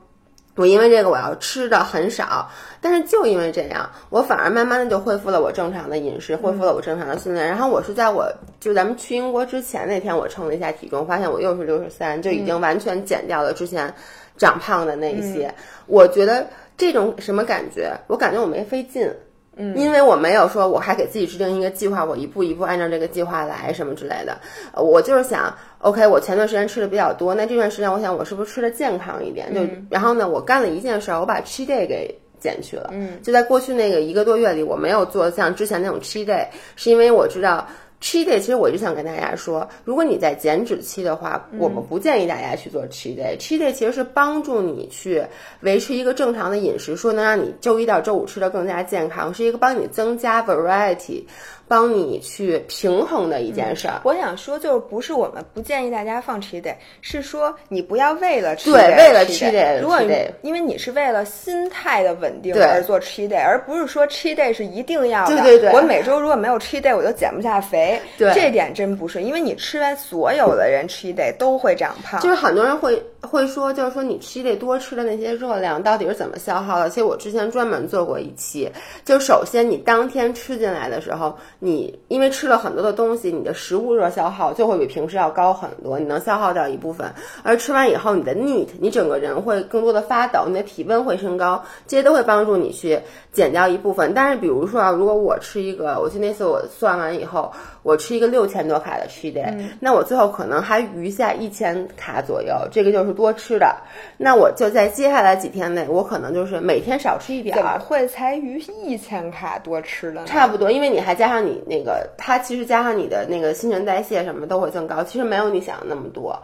[0.55, 2.49] 我因为这个我要吃的很少。
[2.83, 7.47] 但是就因为这样，我反而慢慢的就恢复了我正常的饮食，恢复了我正常的训练。
[7.47, 8.27] 然后我是在我
[8.59, 13.93] 就咱们去英国之前那天，我称了一下体重，发现我又是六十三，就已经完全减掉了之前
[14.41, 15.53] 长胖的那一些。
[15.85, 17.95] 我觉得这种什么感觉？
[18.07, 19.07] 我感觉我没费劲，
[19.55, 24.35] 嗯，因为我没有说我还给自己制定一个计划，我一步一步按照这个计划来什么之类的。
[24.75, 29.53] 我就是想，OK，我前段时间吃的比较多，那这段时间我想我是不是吃的健康一点？
[29.53, 29.61] 就
[29.91, 32.17] 然后呢，我干了一件事儿，我把 cheat day 给。
[32.41, 36.43] 减去了，嗯，就在过去那个一个多月里，我没有做像之前那种 cheat day，
[36.75, 37.67] 是因为我知道
[38.01, 43.37] cheat day，其实我就想跟大家说，如果你在减脂期的话，我们不建议大家去做 cheat day。
[43.37, 45.23] cheat day 其实是帮助你去
[45.61, 51.23] 维持一个正常的饮食，说能让你周一到周五吃的更加健康，是一个帮你增加 variety。
[51.71, 54.01] 帮你去平衡的一件事儿。
[54.03, 60.01] 我想说，就是不是我们不建议大家放 cheat day，是说你不要为了对为了 cheat day，如果
[60.41, 65.37] 因为你是为了心态的稳定而做 cheat day，而不是说 cheat day 是一定要的。
[65.37, 65.71] 对对对。
[65.71, 67.97] 我每周如果没有 cheat day，我就减不下肥。
[68.17, 68.33] 对。
[68.33, 72.19] 这点真不是，因为你吃完所有的人 cheat day 都会长胖。
[72.19, 76.89] 就是很多人会会说，就是说你 cheat day 多吃的那些热量到底是怎么消耗的？
[76.89, 78.69] 其实我之前专门做过一期，
[79.05, 81.37] 就首先你当天吃进来的时候。
[81.63, 87.07] 你因为吃了很多的东西，你的食物热消耗就会比平时要高很多，你能消耗掉一部分。
[87.43, 92.99] 而吃完以后，你的 NEAT，你整个人会更多的发抖，你的体温会升高，这些都会帮助你去
[93.31, 94.11] 减掉一部分。
[94.15, 97.51] 但是，比如说啊，如果我吃一个，我记得那次我算完以后，
[97.83, 103.77] 我吃一个六千多卡的 cheat day，那我最后可能还余下一千卡左右，这个就是多吃的。
[104.17, 107.57] 那我就在接下来几天内，我可能就是每天少吃一点儿。
[107.57, 110.25] 怎么会才余一千卡多吃的？
[110.25, 111.51] 差不多，因为你还加上你。
[111.51, 116.41] 你那个，它其实加上你的那个新陈代谢什么都会增高，其实没有你想的那么多，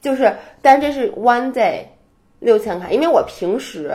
[0.00, 0.32] 就是，
[0.62, 1.82] 但这是 one day
[2.38, 3.90] 六千卡，因为我平时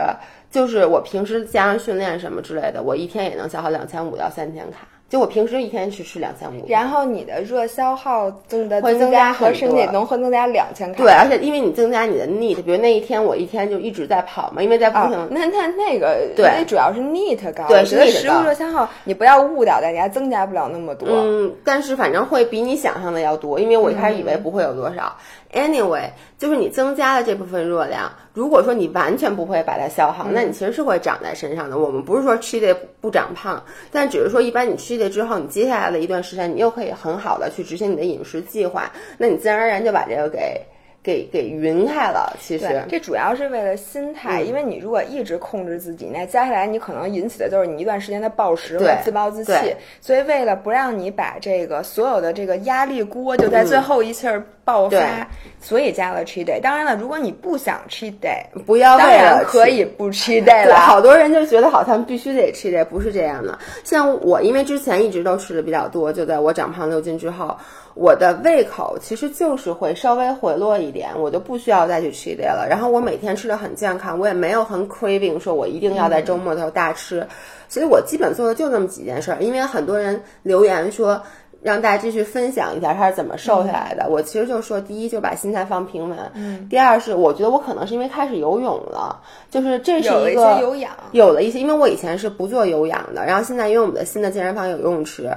[0.48, 4.86] 就是我平时加上训练什么之类的，我一天也能消耗两千五到三千卡。
[5.14, 11.04] 就我平时一天是吃两千五，然后你的热消耗增的会增加和身体能会增加两千卡。
[11.04, 15.28] 对，而且因为你增加你的 NEAT，比如那一天我一天就一直在跑嘛，因为在不停。
[15.30, 21.08] 那那那个对，那主要是 NEAT 高，对，是食物热消耗，你不要误导大家，增加不了那么多。
[21.08, 25.16] 嗯，但是反正会比你想象的要多，因为我一开始以为不会有多少。
[25.54, 31.78] Anyway，就是你增加了这部分热量，如果说你完全不会把它消耗，那你其实是会长在身上的。
[31.78, 40.60] 我们不是说吃的不长胖，但只是说一般你吃的之后，你接下来的一段时间，你又可以很好的去执行你的饮食计划，那你自然而然就把这个给。
[41.04, 49.52] 给给匀开了，其实这主要是为了心态，因为你如果一直控制自己，那接下来你可能引起的就是你一段时间的暴食和自暴自弃。
[50.00, 55.28] 所以为了不让你把这个所有的这个压力锅就在最后一气儿爆发，
[55.60, 56.58] 所以加了 cheat day。
[56.58, 60.76] 当然了，如果你不想 cheat day，不要为了可以不 cheat day 了。
[60.76, 63.58] 好多人就觉得好像必须得 cheat day，不是这样的。
[63.84, 67.54] 像我，因为之前一直都吃的比较多，就在我长胖六斤之后。
[67.94, 72.66] 我的胃口其实就是会稍微回落一点，我就不需要再去 cheat day 了。
[72.68, 77.26] 然后我每天吃的很健康，我也没有很 craving 说我一定要在周末的时候大吃，
[77.68, 79.38] 所以我基本做的就那么几件事儿。
[79.40, 81.22] 因为很多人留言说。
[81.64, 84.06] 让大家继续分享一下他是怎么瘦下来的。
[84.10, 89.18] 我其实就说，第一就把心态放平稳，嗯，第二是我觉得我可能是因为开始游泳了，
[89.50, 95.30] 就是这是一个有氧，有了一些，因为我以前是不做有氧的，然后现在因为我们的新的健身房有游泳池，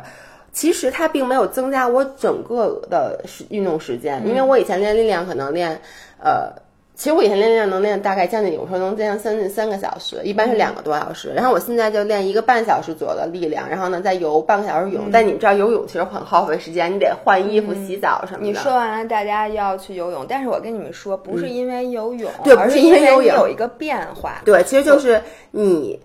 [0.57, 5.79] 其实它并没有增加我整个的时运动时间，因为我以前练力量可能练，
[6.19, 6.51] 呃。
[6.95, 11.31] 其实我以前练力量能练大概将近有时候能练将近三个小时，一般是两个多小时。
[11.31, 15.11] 然后我现在就练一个半小时左右的力量，然后呢再游半个小时泳。
[15.11, 18.45] 但你们知道游泳其实很耗费时间，你得换衣服、洗澡什么的。
[18.47, 24.41] 你说完了，大家要去游泳，但是我跟你们说，不是因为游泳，对，不是因为游泳有一个变化。
[24.43, 25.99] 对，其实就是你。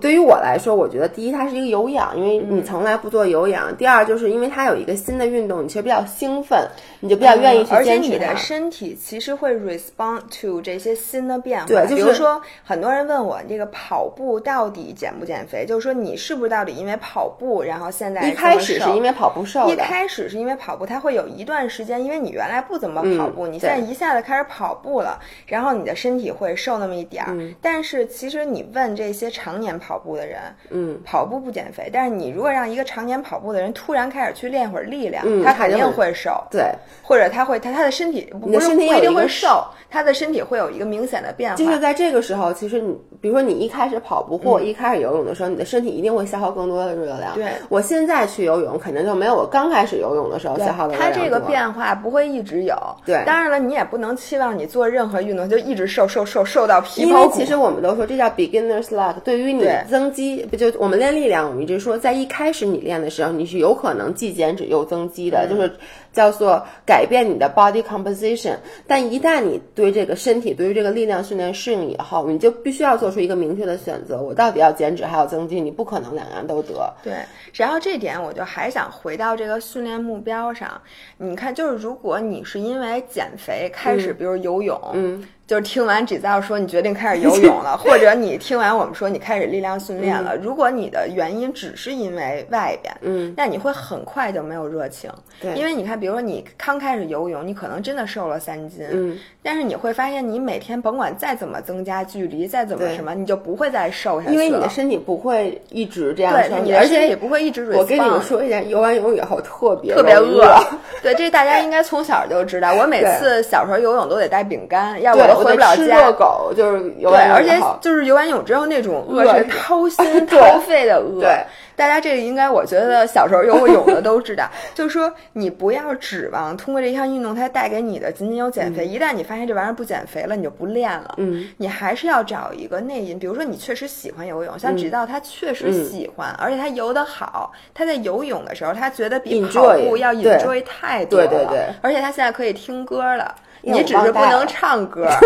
[0.00, 6.66] 对于我来说，我觉得第一它是一个有氧，因为你从来不做有氧；第二就是因为它有一个新的运动，你其实比较兴奋，
[7.04, 7.74] 你就比较愿意去坚持。
[7.76, 11.66] 而且你的身体其实会 respond to 这些新的变化。
[11.66, 27.36] 对，就比如说很多人问我这个跑步到底减不减肥，就是说你是不是到底因为跑步，然后现在一开始是因为跑步瘦一开始是因为跑步，它会有一段时间，因为你原来不怎么跑步，你现在一下子开始跑步了，然后你的身体会瘦那么一点儿。
[27.60, 30.40] 但是其实你问这些常年跑步的人。
[30.70, 36.72] 嗯，跑步不减肥，但是你如果让一个常年跑步的人突然开始去练会儿力量，嗯，他肯定会瘦，对，
[37.02, 41.56] 或者他会他他的身体不是不一定会瘦，他的身体会有一个明显的变化。
[41.56, 47.34] 就是在这个时候，其实你比如说你一开始跑步或一开始游泳的时候，你的身体一定会消耗更多的热量。
[47.34, 52.74] 对，我现在去游泳，肯定就没有我刚开始游泳的时候消耗的热量它这个变化不会一直有。
[53.04, 57.24] 对，当然了，你也不能期望你做任何运动就一直瘦瘦瘦瘦到皮包骨。
[57.24, 65.70] 因为其实我们都说这叫 beginner's luck，对于你增肌不就我们练力量，我们一直说在一开始你练的时候，你是有可能既减脂又增肌的，就是。
[66.14, 68.56] 叫做改变你的 body composition，
[68.86, 75.60] 但一旦你对这个身体、对于这个力量训练适应以后，你就必须要做出一个明确的选择：我到底要减脂还要增肌？
[75.60, 76.94] 你不可能两样都得。
[77.02, 77.14] 对，
[77.52, 80.80] 然后这点我就还想回到这个训练目标上。
[81.18, 85.28] 你看，就是如果你是因为减肥开始，比如游泳，嗯。
[85.46, 90.34] 就是听完 Giselle 说你决定开始游泳了， 或者你听完我们说你开始力量训练了。
[90.36, 95.10] 如果你的原因只是因为外边，嗯，那你会很快就没有热情。
[95.40, 104.32] 对，因为你看，比如说你刚开始游泳，你可能真的瘦了三斤，嗯，但是你会发现你每天甭管再怎么增加距离，再怎么什么，你就不会再瘦下去。
[104.32, 107.70] 因为你的身体不会一直这样对，你而且也不会一直。
[107.72, 110.46] 我跟你们说一下，游完泳以后特别特别饿。
[111.02, 112.72] 对，这大家应该从小就知道。
[112.74, 116.12] 我每次小时候游泳都得带饼干，要不我回不了家。
[116.12, 121.20] 狗就是游对，而且就是游完泳之后那种饿是掏心 掏肺的饿。
[121.20, 128.86] 对，大家这个应该我觉得小时候游过泳的都知道，就是说你不要指望通过这项运动它带给你的仅仅有减肥。
[128.86, 131.14] 一旦你发现这玩意儿不减肥了，你就不练了。
[131.16, 141.26] 嗯，你还是要找一个内因，比如说你确实喜欢游泳，像直到他确实喜欢，而且他游得好，他在游泳的时候他觉得比跑步要 enjoy 太多了。
[141.26, 143.34] 对对对，而且他现在可以听歌了，
[143.66, 145.08] 你只是不能唱歌。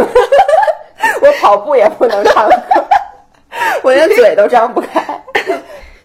[1.23, 2.57] 我跑步也不能唱歌，
[3.83, 5.23] 我连嘴都张不开。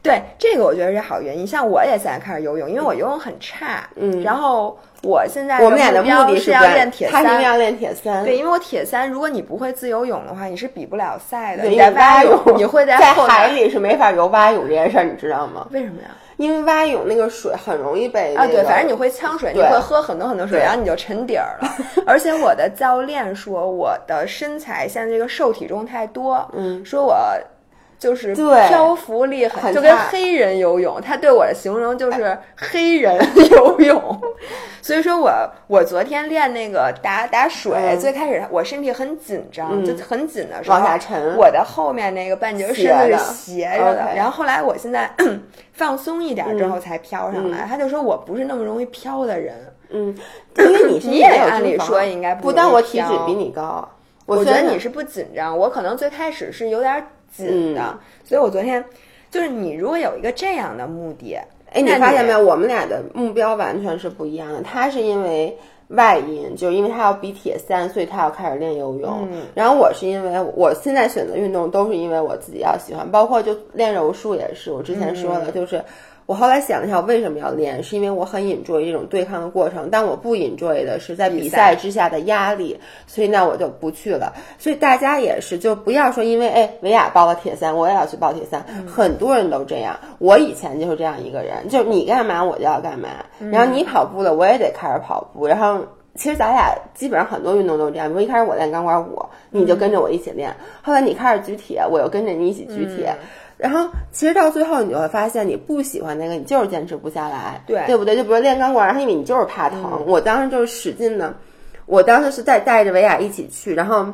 [0.04, 1.47] 对，这个我觉得是好原因。
[1.47, 3.89] 像我也现在开始游泳，因为我游泳很差。
[3.95, 8.26] 嗯，然后我现在我们俩的目的是要练铁三，要练铁三。
[8.26, 11.64] 对，因为我铁三，如果你不会自由泳的话，你是比不了赛的。
[11.64, 15.66] 你在蛙泳，你会在海里是没法游蛙泳这件事儿，你知道吗？
[15.72, 16.10] 为什么呀？
[16.36, 21.70] 因为蛙泳那个水很容易被啊，对，反正你会呛水，你会喝很多很多水，然后你就沉底儿了。
[22.06, 27.16] 而且我的教练说，我的身材现在这个瘦体重太多，嗯，说我。
[28.04, 33.18] 就是漂浮力很，就跟黑人游泳，他对我的形容就是黑人
[33.49, 34.22] 游泳。
[34.82, 35.32] 所以说我
[35.68, 44.14] 我昨天练那个打打水，最开始我身体很紧张，就很紧的时候往下沉，我的后面那个半截身子是斜着的。
[44.14, 45.10] 然后后来我现在
[45.72, 47.66] 放松一点之后才飘上来。
[47.66, 50.14] 他就说我不是那么容易飘的人，嗯，
[50.58, 53.88] 因为你 你也按理说应该不，但我体脂比你高，
[54.26, 57.08] 我觉得你是不紧张，我可能最开始是有点。
[57.36, 58.84] 紧的，所以我昨天
[59.30, 61.38] 就是你如果有一个这样的目的，
[61.72, 62.40] 哎，你发现没有？
[62.40, 64.62] 我们俩的目标完全是不一样的。
[64.62, 65.58] 他是因为
[65.88, 69.28] 外因，就是因为他要比铁三，所以他要开始练游泳。
[69.56, 74.72] 然后我是因为我现在选择运动都是因为我自己要喜欢，包括就练柔术也是。
[74.72, 75.84] 我之前说的，就是
[76.26, 84.34] 我后来想了一下，我为什么要练，是因为我很 enjoy 这种对抗的过程，但我不 enjoy 的是在比赛之下的压力，所以那我就不去了。
[84.57, 89.99] 所以大家也是，就不要说因为哎维亚报了铁三，我也要去报铁三，很多人都这样。
[90.19, 93.09] 我以前就是这样一个人，就你干嘛我就要干嘛，
[93.51, 95.86] 然后你跑步了我也得开始跑步，然后。
[96.15, 99.19] 其实咱俩基本上很多运动都是这样，比如一开始我练钢管舞，
[99.49, 100.51] 你就跟着我一起练；
[100.84, 103.15] 后来你开始举铁，我又跟着你一起举铁。
[103.64, 108.16] 然后其实到最后，你就会发现你不喜欢那个，你就是坚持不下来，对对不对？
[108.16, 111.34] 就比如练钢管，然后因为你就是怕疼，我当时就是使劲的，
[111.86, 114.14] 我当时是带带着维亚一起去，然后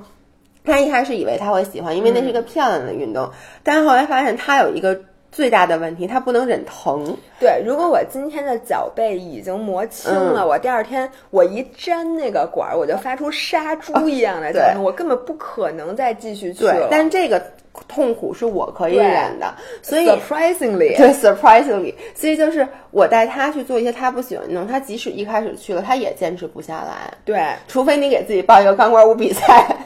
[0.64, 3.32] 他一开始以为他会喜欢，因为那是一个漂亮的运动，
[3.64, 5.02] 但是后来发现他有一个。
[5.32, 7.16] 最大的问题，他不能忍疼。
[7.40, 16.88] 对，如果我今天的脚背已经磨青了，我第二天我一粘那个管儿，我就发出杀猪一样的疼痛，我根本不可能再继续去了。
[16.90, 17.42] 但这个
[17.88, 27.14] 痛苦是我可以忍的，所以 surprisingly，对 surprisingly，所以就是我带他去做一些他不喜欢的他即使一开始去了，他也坚持不下来。
[27.24, 29.66] 对，除非你给自己报一个钢管舞比赛。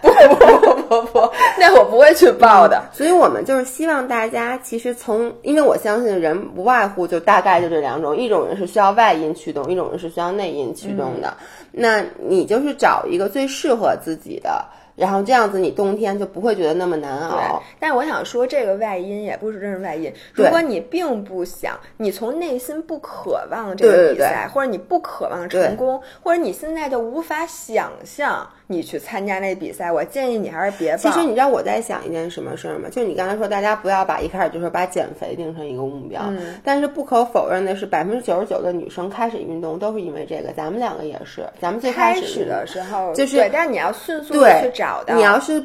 [0.00, 0.61] 不不不
[1.00, 2.82] 不不， 那我不会去报的。
[2.92, 11.34] 所以我们就是希望大家，其实从，因为我相信人不外乎就大概就这两种，一种人是需要外因驱动，一种人是需要内因驱动的。
[11.70, 14.64] 那你就是找一个最适合自己的。
[14.94, 17.62] 然后这样子，你冬天就不会觉得那么难熬。
[17.80, 20.12] 但是我想说，这个外因也不是真是外因。
[20.34, 32.88] 如果你并不想，你从内心不渴望这个比赛，或者你不渴望成功，或者你现在就无法想象你去参加那比赛，我建议你还是别其实你知道我在想一件什么事儿吗？
[32.90, 36.22] 就你刚才说，大家不要把一开始就说把减肥定成一个目标。
[36.28, 36.54] 嗯。
[36.64, 40.50] 但是不可否认的是，百分之九十九的女生开始运动都是因为这个。
[40.52, 45.14] 咱们两个也是，咱们最开始的时候就是，对，但你要迅速的去找到。
[45.14, 45.62] 你要是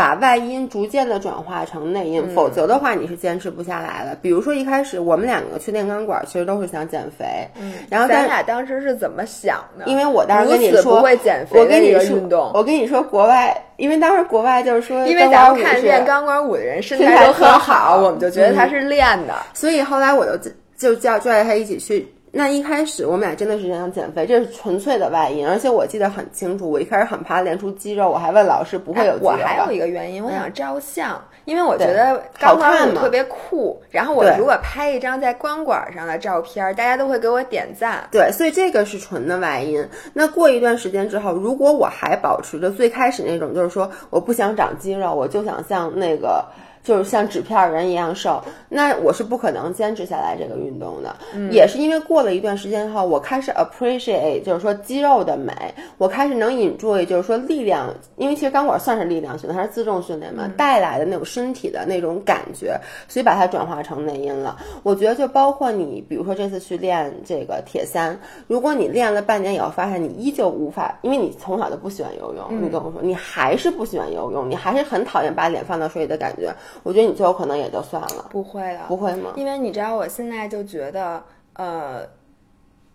[0.00, 4.16] 把外因逐渐的转化成内因，否则的话你是坚持不下来的。
[4.22, 7.26] 比如说一开始我们两个去练钢管，其实都是想减肥。
[7.60, 9.84] 嗯，然后咱俩当时是怎么想的？
[9.84, 19.34] 因为我当时跟你说，不会减肥我跟你说，我跟你说，国外，因为当时国外就是说，因为咱们看练钢管舞的人身材都很好，我们就觉得他是练的。
[19.52, 22.10] 所以后来我就就叫拽着他一起去。
[22.32, 29.30] 那一开始我们俩真的是想减肥，这是纯粹的外因，而且我记得很清楚，我一开始很怕练出肌肉，我还问老师不会有肌肉。
[29.30, 33.82] 我还有一个原因，我想照相，因为我觉得钢管舞特别酷。
[33.90, 38.06] 然后我如果拍一张在钢管上的照片，大家都会给我点赞。
[38.12, 39.84] 对，所以这个是纯的外因。
[40.12, 46.44] 那过一段时间之后，如果我还保持着最开始那种，就是说我不想长肌肉，我就想像那个。
[46.82, 51.14] 就是像纸片人一样瘦，那我是不可能坚持下来这个运动的。
[51.50, 55.52] 也是因为过了一段时间后，我开始 appreciate，就是说肌肉的美，
[55.98, 64.56] 我开始能 enjoy，就是说力量，因为其实钢管算是力量训练，它是自重训练嘛，带来的那种身体的那种感觉，所以把它转化成内因了。
[64.82, 76.50] 我觉得就包括你，比如说这次去练这个铁三，如果你练了半年以后发现你依旧无法，因为你从小就不喜欢游泳，你跟我说你还是不喜欢游泳，你还是很讨厌把脸放到水里的感觉。
[76.82, 79.32] 我觉得你最后可能也就算了，不会的，不会吗？
[79.36, 81.22] 因为你知道，我现在就觉得，
[81.54, 82.00] 呃，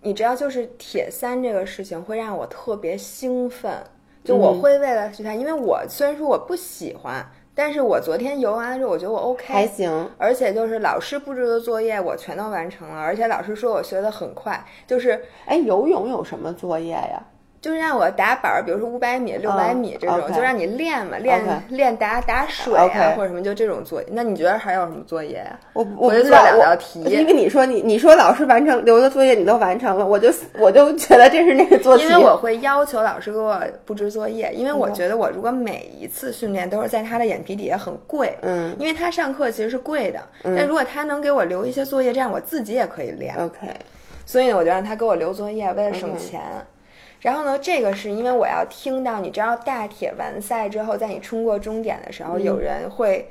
[0.01, 3.83] 你知道，就是铁三这个事情会让我特别兴奋，
[4.23, 17.21] 就我会为了去它，因为我虽然说我不喜欢，但是我昨天游完了之后，我觉得我 OK，还行，而且就是老师布置的作业我全都完成了，而且老师说我学的很快，就是，哎，游泳有什么作业呀？
[17.65, 24.07] 就是让我打板儿，比如说五百米、六百米这种，就让你练嘛，练练打打水啊，或者什么，就这种作业。
[24.11, 25.59] 那你觉得还有什么作业呀？
[25.73, 32.03] 我我就做两道题，因为你说你你说老师完成留的作业你都完成了，我就我就觉得这是那个作业。
[32.03, 43.33] 因为我会要求老师给我布置作业，因为我觉得我如果每一次训练都是在他的眼皮底下很贵，嗯，因为他上课其实是贵的，但如果他能给我留一些作业，这样我自己也可以练。
[43.37, 43.67] OK，
[44.23, 46.39] 所以呢，我就让他给我留作业，为了省钱。
[47.25, 53.27] 然后呢，这个是因为我要听到，你知道大铁完赛之后，在你冲过终点的时候，有人会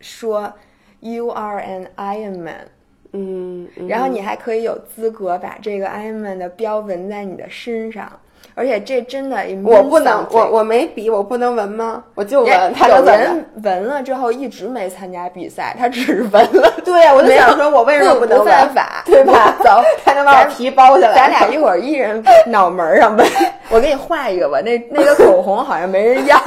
[0.00, 0.52] 说
[0.98, 2.66] “You are an Iron Man”，
[3.12, 8.18] 嗯，然后你还可以有资格把这个 Iron Man 的标纹在你的身上。
[8.54, 12.02] 而且这真的，我不能，我我没比，我不能闻吗？
[12.14, 12.72] 我就闻。
[12.74, 16.72] 他有人闻了之后一直没参加比赛，他只是闻了。
[16.84, 19.02] 对呀，我就想说，我为什么不能犯法？
[19.06, 19.56] 对吧？
[19.62, 21.14] 走，他能把我皮剥下来。
[21.14, 23.26] 咱俩一会儿一人脑门上闻，
[23.68, 24.60] 我给你画一个吧。
[24.62, 26.40] 那那个口红好像没人要。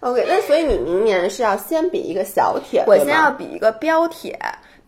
[0.00, 4.38] OK，那所以你明年是要先比一个小铁，我先要比一个标铁。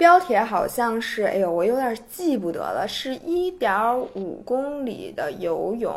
[0.03, 5.95] 标铁好像是，哎呦，我有点记不得了，是一点五公里的游泳，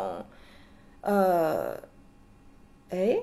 [1.01, 1.75] 呃，
[2.91, 3.17] 哎，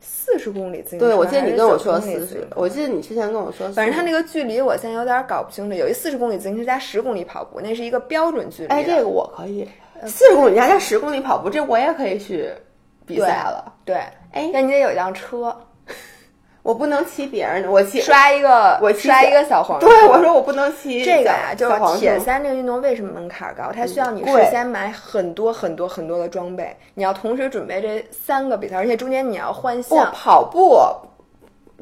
[0.00, 5.76] 四十公里自行车，对，我记得你跟我说四四十，我记得你之前跟我说，反正它那个距离我现在有点搞不清楚。
[5.76, 8.68] 有一四十公里自行车加十公里跑步，那是一个标准距离。
[8.68, 9.68] 哎，这个我可以，
[10.06, 12.50] 四十公里加加十公里跑步，这我也可以去
[13.06, 13.72] 比赛了。
[13.84, 13.94] 对，
[14.32, 15.56] 哎，那你得有一辆车。
[16.66, 19.78] 我不能骑别人的，我骑 刷一个，我刷一个小黄。
[19.80, 23.70] 对，我说我不能骑这个呀，就是铁三这个运动为什么门槛高？
[23.72, 30.10] 它需要你事先买很多很多很多的装备，你要同时准备这三个比赛，而且中间你要换项。
[30.12, 30.80] 跑步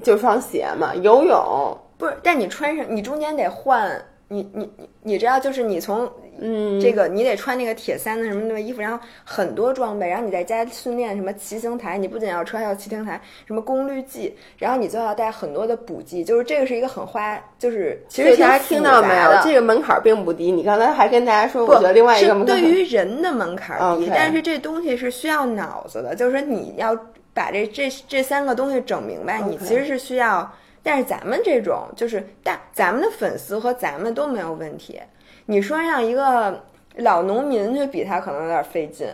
[0.02, 3.90] 就双鞋嘛，游泳不是，但你穿上，你中间得换。
[4.34, 6.10] 你你你你知道，就是你从
[6.40, 19.40] 嗯这个，你得穿那个铁三的什么那个衣服，然后很多装备，然后你在家训练什么骑行台，你不仅要穿要骑行台，什么功率计，然后你就要带很多的补剂，就是这个是一个很花，就是其实大家听到没有？
[19.44, 20.50] 这个门槛并不低。
[20.50, 26.98] 你刚才还跟大家说，我觉得另外一个门槛对于人的门槛低，但是这东西是需要脑子的，就是说你要
[27.32, 30.52] 把这这这三个东西整明白，你其实是需要。
[30.84, 35.00] 但是咱们这种就是大，咱们的粉丝和咱们都没有问题。
[35.46, 36.62] 你说让一个
[36.98, 39.08] 老农民去比他，可能有点费劲。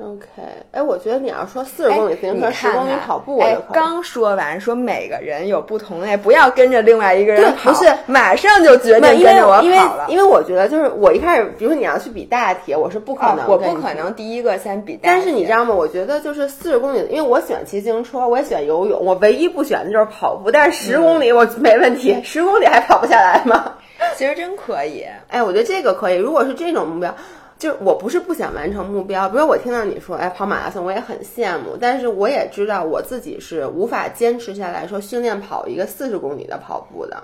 [0.00, 0.26] OK，
[0.70, 10.06] 哎，我觉得你要说四十公里自行车、十公里跑步，哎，刚说完说每个人有不同的，不要跟着另外一个人跑，不是马上就决定跟着我跑了。
[10.08, 14.96] 因为我觉得就是我一开始，比如说你要去比大铁，我是不可能，我不可能第一个先比。
[15.02, 15.74] 但是你知道吗？
[15.74, 20.48] 我觉得就是四十公里，因为我喜欢骑自行车，我也喜欢游泳，我唯一不喜欢的就是跑步。
[20.52, 23.72] 但是十公里我没问题，十公里还跑不下来吗？
[24.14, 25.04] 其实真可以。
[25.26, 26.16] 哎，我觉得这个可以。
[26.18, 27.12] 如果是这种目标。
[27.58, 37.20] 就我不是不想完成目标，比如我听到你说，哎，跑马拉松，我也很羡慕，但是我也知道我自己是无法坚持下来说训练跑一个四十公里的跑步的，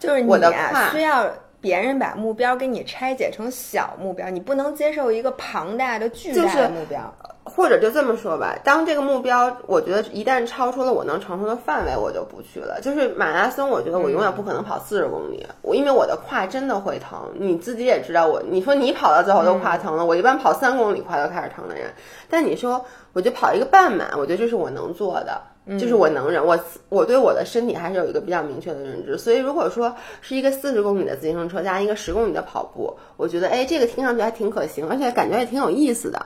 [0.00, 0.26] 就是你
[0.74, 1.30] 啊，需要
[1.60, 7.14] 别人把目标给你拆解成小目标，你不能接受一个庞大的巨大的目标。
[7.48, 12.80] 或者就这么说吧，当这个目标，我觉得一旦超出了我能承受的范围，我就不去了。
[12.82, 17.30] 就是马拉松，我觉得我永远不可能跑四十公里，我因为我的胯真的会疼。
[17.38, 21.92] 你自己也知道，我你说你跑到最后都胯疼了，我一般跑三公里胯都开始疼的人。
[22.28, 25.40] 但你说，我就跑一个半马，我觉得这是我能做的，
[25.78, 26.44] 就是我能忍。
[26.44, 26.58] 我
[26.88, 29.18] 我对我的身体还是有一个比较明确的认知。
[29.18, 36.24] 所以如果说是一个四十公里的自行车加一个十公里的跑步，我觉得哎，这个听上去还挺可行，而且感觉也挺有意思的。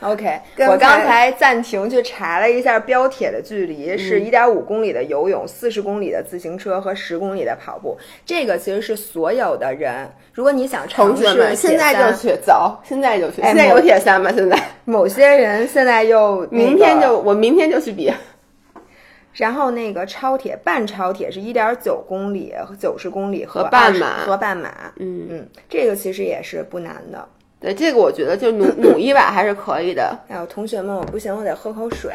[0.00, 7.98] OK，我刚才暂停去查了一下标铁的距离，是一点五公里的游泳，四十公里的自行车和十公里的跑步。
[8.24, 14.30] 这个其实是所有的人，如果你想尝试们现在就去走，现在就去，现在有铁三吗？
[14.32, 18.12] 现在 某些人现在又明天就我明天就去比。
[19.32, 27.28] 然后那个超铁半超铁是一点九公里九十公里和半马和半马，嗯嗯，这个其实也是不难的。
[27.60, 30.16] 对这个，我觉得就努努一把还是可以的。
[30.28, 32.12] 哎呦，同学们，我不行，我得喝口水。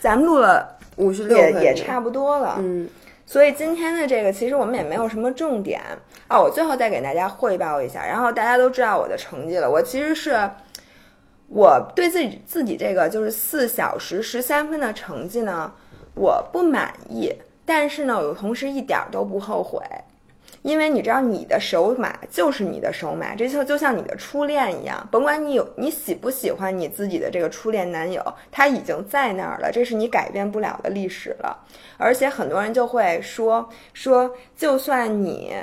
[0.00, 2.56] 咱们录了五十六，也也差不多了。
[2.60, 2.88] 嗯，
[3.26, 5.80] 所以今天的这个，其实我们也没有什么重点
[6.28, 6.40] 啊。
[6.40, 9.70] 我最后再给大家汇报一下，然后大家都知道我的成绩了。
[9.70, 10.48] 我其实是
[11.48, 15.70] 我对自己自己这个就是四小时十三分的成绩呢，
[16.14, 17.32] 我不满意，
[17.64, 19.80] 但是呢，我同时一点都不后悔。
[20.66, 31.64] 因为你知道，你的首马就是你的首马，这就就像你的初恋一样，甭管你有你喜不喜欢你自己的这个初恋男友，他已经在那儿了，这是你改变不了的历史了。
[31.96, 35.54] 而且很多人就会说说，就算你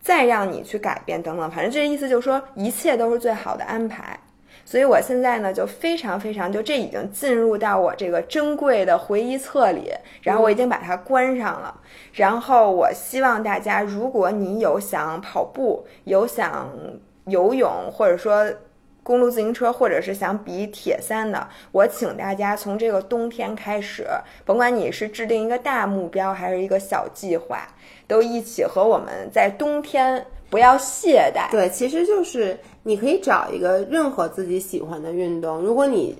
[0.00, 4.16] 再让你去改变等等，反正这意思就是说，一切都是最好的安排。
[4.64, 9.92] 所以我现在呢，就非常非常，就这已经进入到我这个珍贵的回忆册里，
[10.22, 11.78] 然后我已经把它关上了。
[12.12, 16.70] 然后我希望大家，如果你有想跑步、有想
[17.26, 18.50] 游泳，或者说
[19.02, 24.06] 公路自行车，或者是想比铁三的，我请大家从这个冬天开始，
[24.46, 27.68] 甭管你是制定一个大目标还是一个小计划，
[28.06, 31.50] 都一起和我们在冬天不要懈怠。
[31.50, 32.56] 对，其实就是。
[32.84, 35.58] 你可以找一个任何自己喜欢的运动。
[35.60, 36.16] 如果你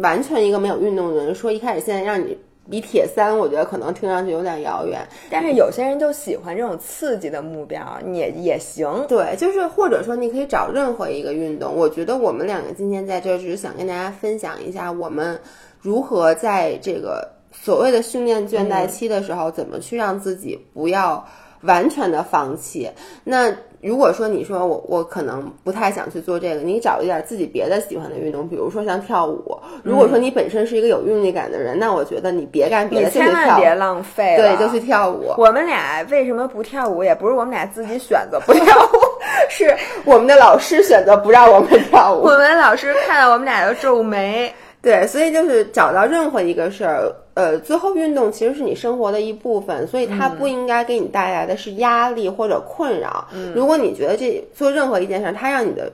[0.00, 2.36] 完全一个没有运动的人，说一开始现在让你
[2.70, 5.06] 比铁三，我觉得可能听上去有点遥远。
[5.30, 9.04] 但是有些人就喜欢这种刺激的目标，也也行。
[9.08, 11.76] 对，就是或者说你可以找任何一个运动。
[11.76, 15.38] 我觉得我们两个今天在这只是想跟大家分享一下，我们
[15.80, 21.28] 如何在这个所谓的训练倦怠期的时候，怎么去让自己不要
[21.60, 22.90] 完全的放弃。
[23.22, 23.54] 那。
[23.80, 29.56] 如果说你说我我可能不太想去做这个，你找一点自己别的喜欢的运动，比如说像跳舞。
[29.82, 35.32] 如果说你本身是一个有韵律感的人，那我觉得你别干别的，千万别浪费了，对，就去跳舞。
[35.36, 37.04] 我们俩为什么不跳舞？
[37.04, 38.98] 也不是我们俩自己选择不跳舞，
[39.48, 42.22] 是我们的老师选择不让我们跳舞。
[42.26, 44.52] 我们老师看到我们俩就皱眉。
[44.82, 47.12] 对，所以就是找到任何一个事儿。
[47.36, 53.28] 呃，最后运动其实是你生活的一部分，所以它不应该给你带来的是压力或者困扰。
[53.54, 55.92] 如果你觉得这做任何一件事，它让你的。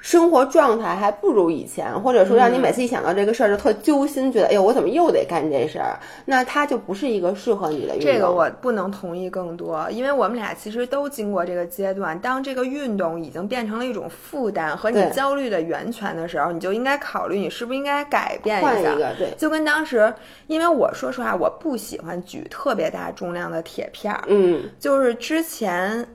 [0.00, 5.98] 生活状态还不如以前，或者说让你每次一想到这个事儿就特揪心，觉得哎呦我怎么又得干这事儿？
[6.24, 8.12] 那它就不是一个适合你的运动。
[8.12, 12.18] 这个我不能同意更多，因为我们俩其实都经过这个阶段。
[12.20, 18.94] 当这个运动已经变成了一种负担和你焦虑的源泉的时候，你就应该考虑你是不是应该改变一下。
[19.18, 20.12] 对，就跟当时，
[20.46, 24.24] 因为我说实话，我不喜欢举特别大重量的铁片儿。
[24.28, 26.06] 嗯，就是之前。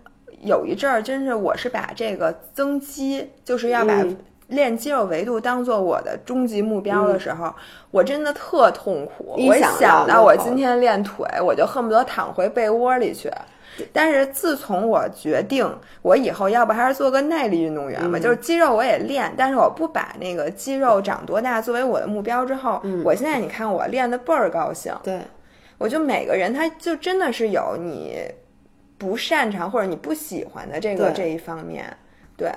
[0.42, 4.04] 有一阵儿，真是我是把这个增肌，就是要把
[4.48, 7.54] 练肌肉维度当做我的终极目标的时候，
[7.90, 9.36] 我真的特痛苦。
[9.38, 13.32] 我想到我今天练腿，我就恨不得躺回被窝里去。
[13.92, 15.68] 但是自从我决定
[16.02, 22.46] 我以后要不还是做个耐力运动员吧，就是肌肉我也练，但是我不把那个肌肉长多大作为我的目标。
[22.46, 24.94] 之后，我现在你看我练的倍儿高兴。
[25.04, 25.20] 对，
[25.78, 28.22] 我就每个人他就真的是有你。
[28.98, 31.86] 不擅长或者你不喜欢的这个这一方面，
[32.38, 32.52] 对，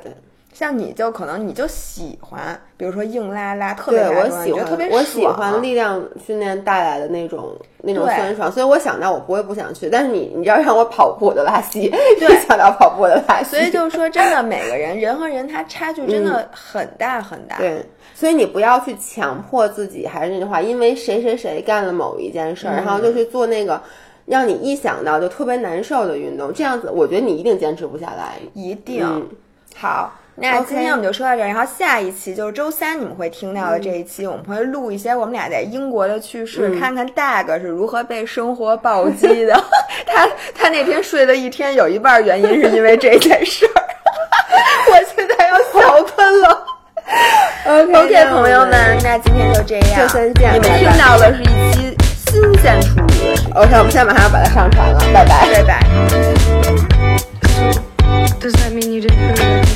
[0.52, 17.84] 像你就可能你就喜欢，比如说硬拉拉特别我喜欢特别我喜欢力量训练带来的那种那种酸爽，所以我想到我不会不想去，但是你你要让我跑步我就拉稀，对，想到跑步的拉稀，所以就是说真的，每个人人和人他差距真的很大很大，对，
[18.14, 23.80] 所以你不要去强迫自己，还是那句话，因为谁谁谁干了某一件事儿，然后就去做那个。
[24.28, 28.34] 让你一想到就特别难受的运动，这样子我觉得你一定坚持不下来。
[28.52, 29.26] 一定
[29.76, 39.54] 好，那今天我们就说到这儿，然后下一期就是周三你们会听到的这一期，我们会录一些我们俩在英国的趣事，看看 Dag 是如何被生活暴击的。
[40.06, 43.82] 他他那天睡了一天，有一半原因是因为这件事儿。
[44.90, 46.66] 我现在要笑喷了。
[47.66, 50.54] OK，朋友们，那今天就这样，周三见。
[50.54, 51.96] 你们听到的是一期
[52.30, 55.86] 新鲜出炉的 ok 我们现在马上要把它上传了拜拜拜拜
[58.40, 59.67] does that mean you didn't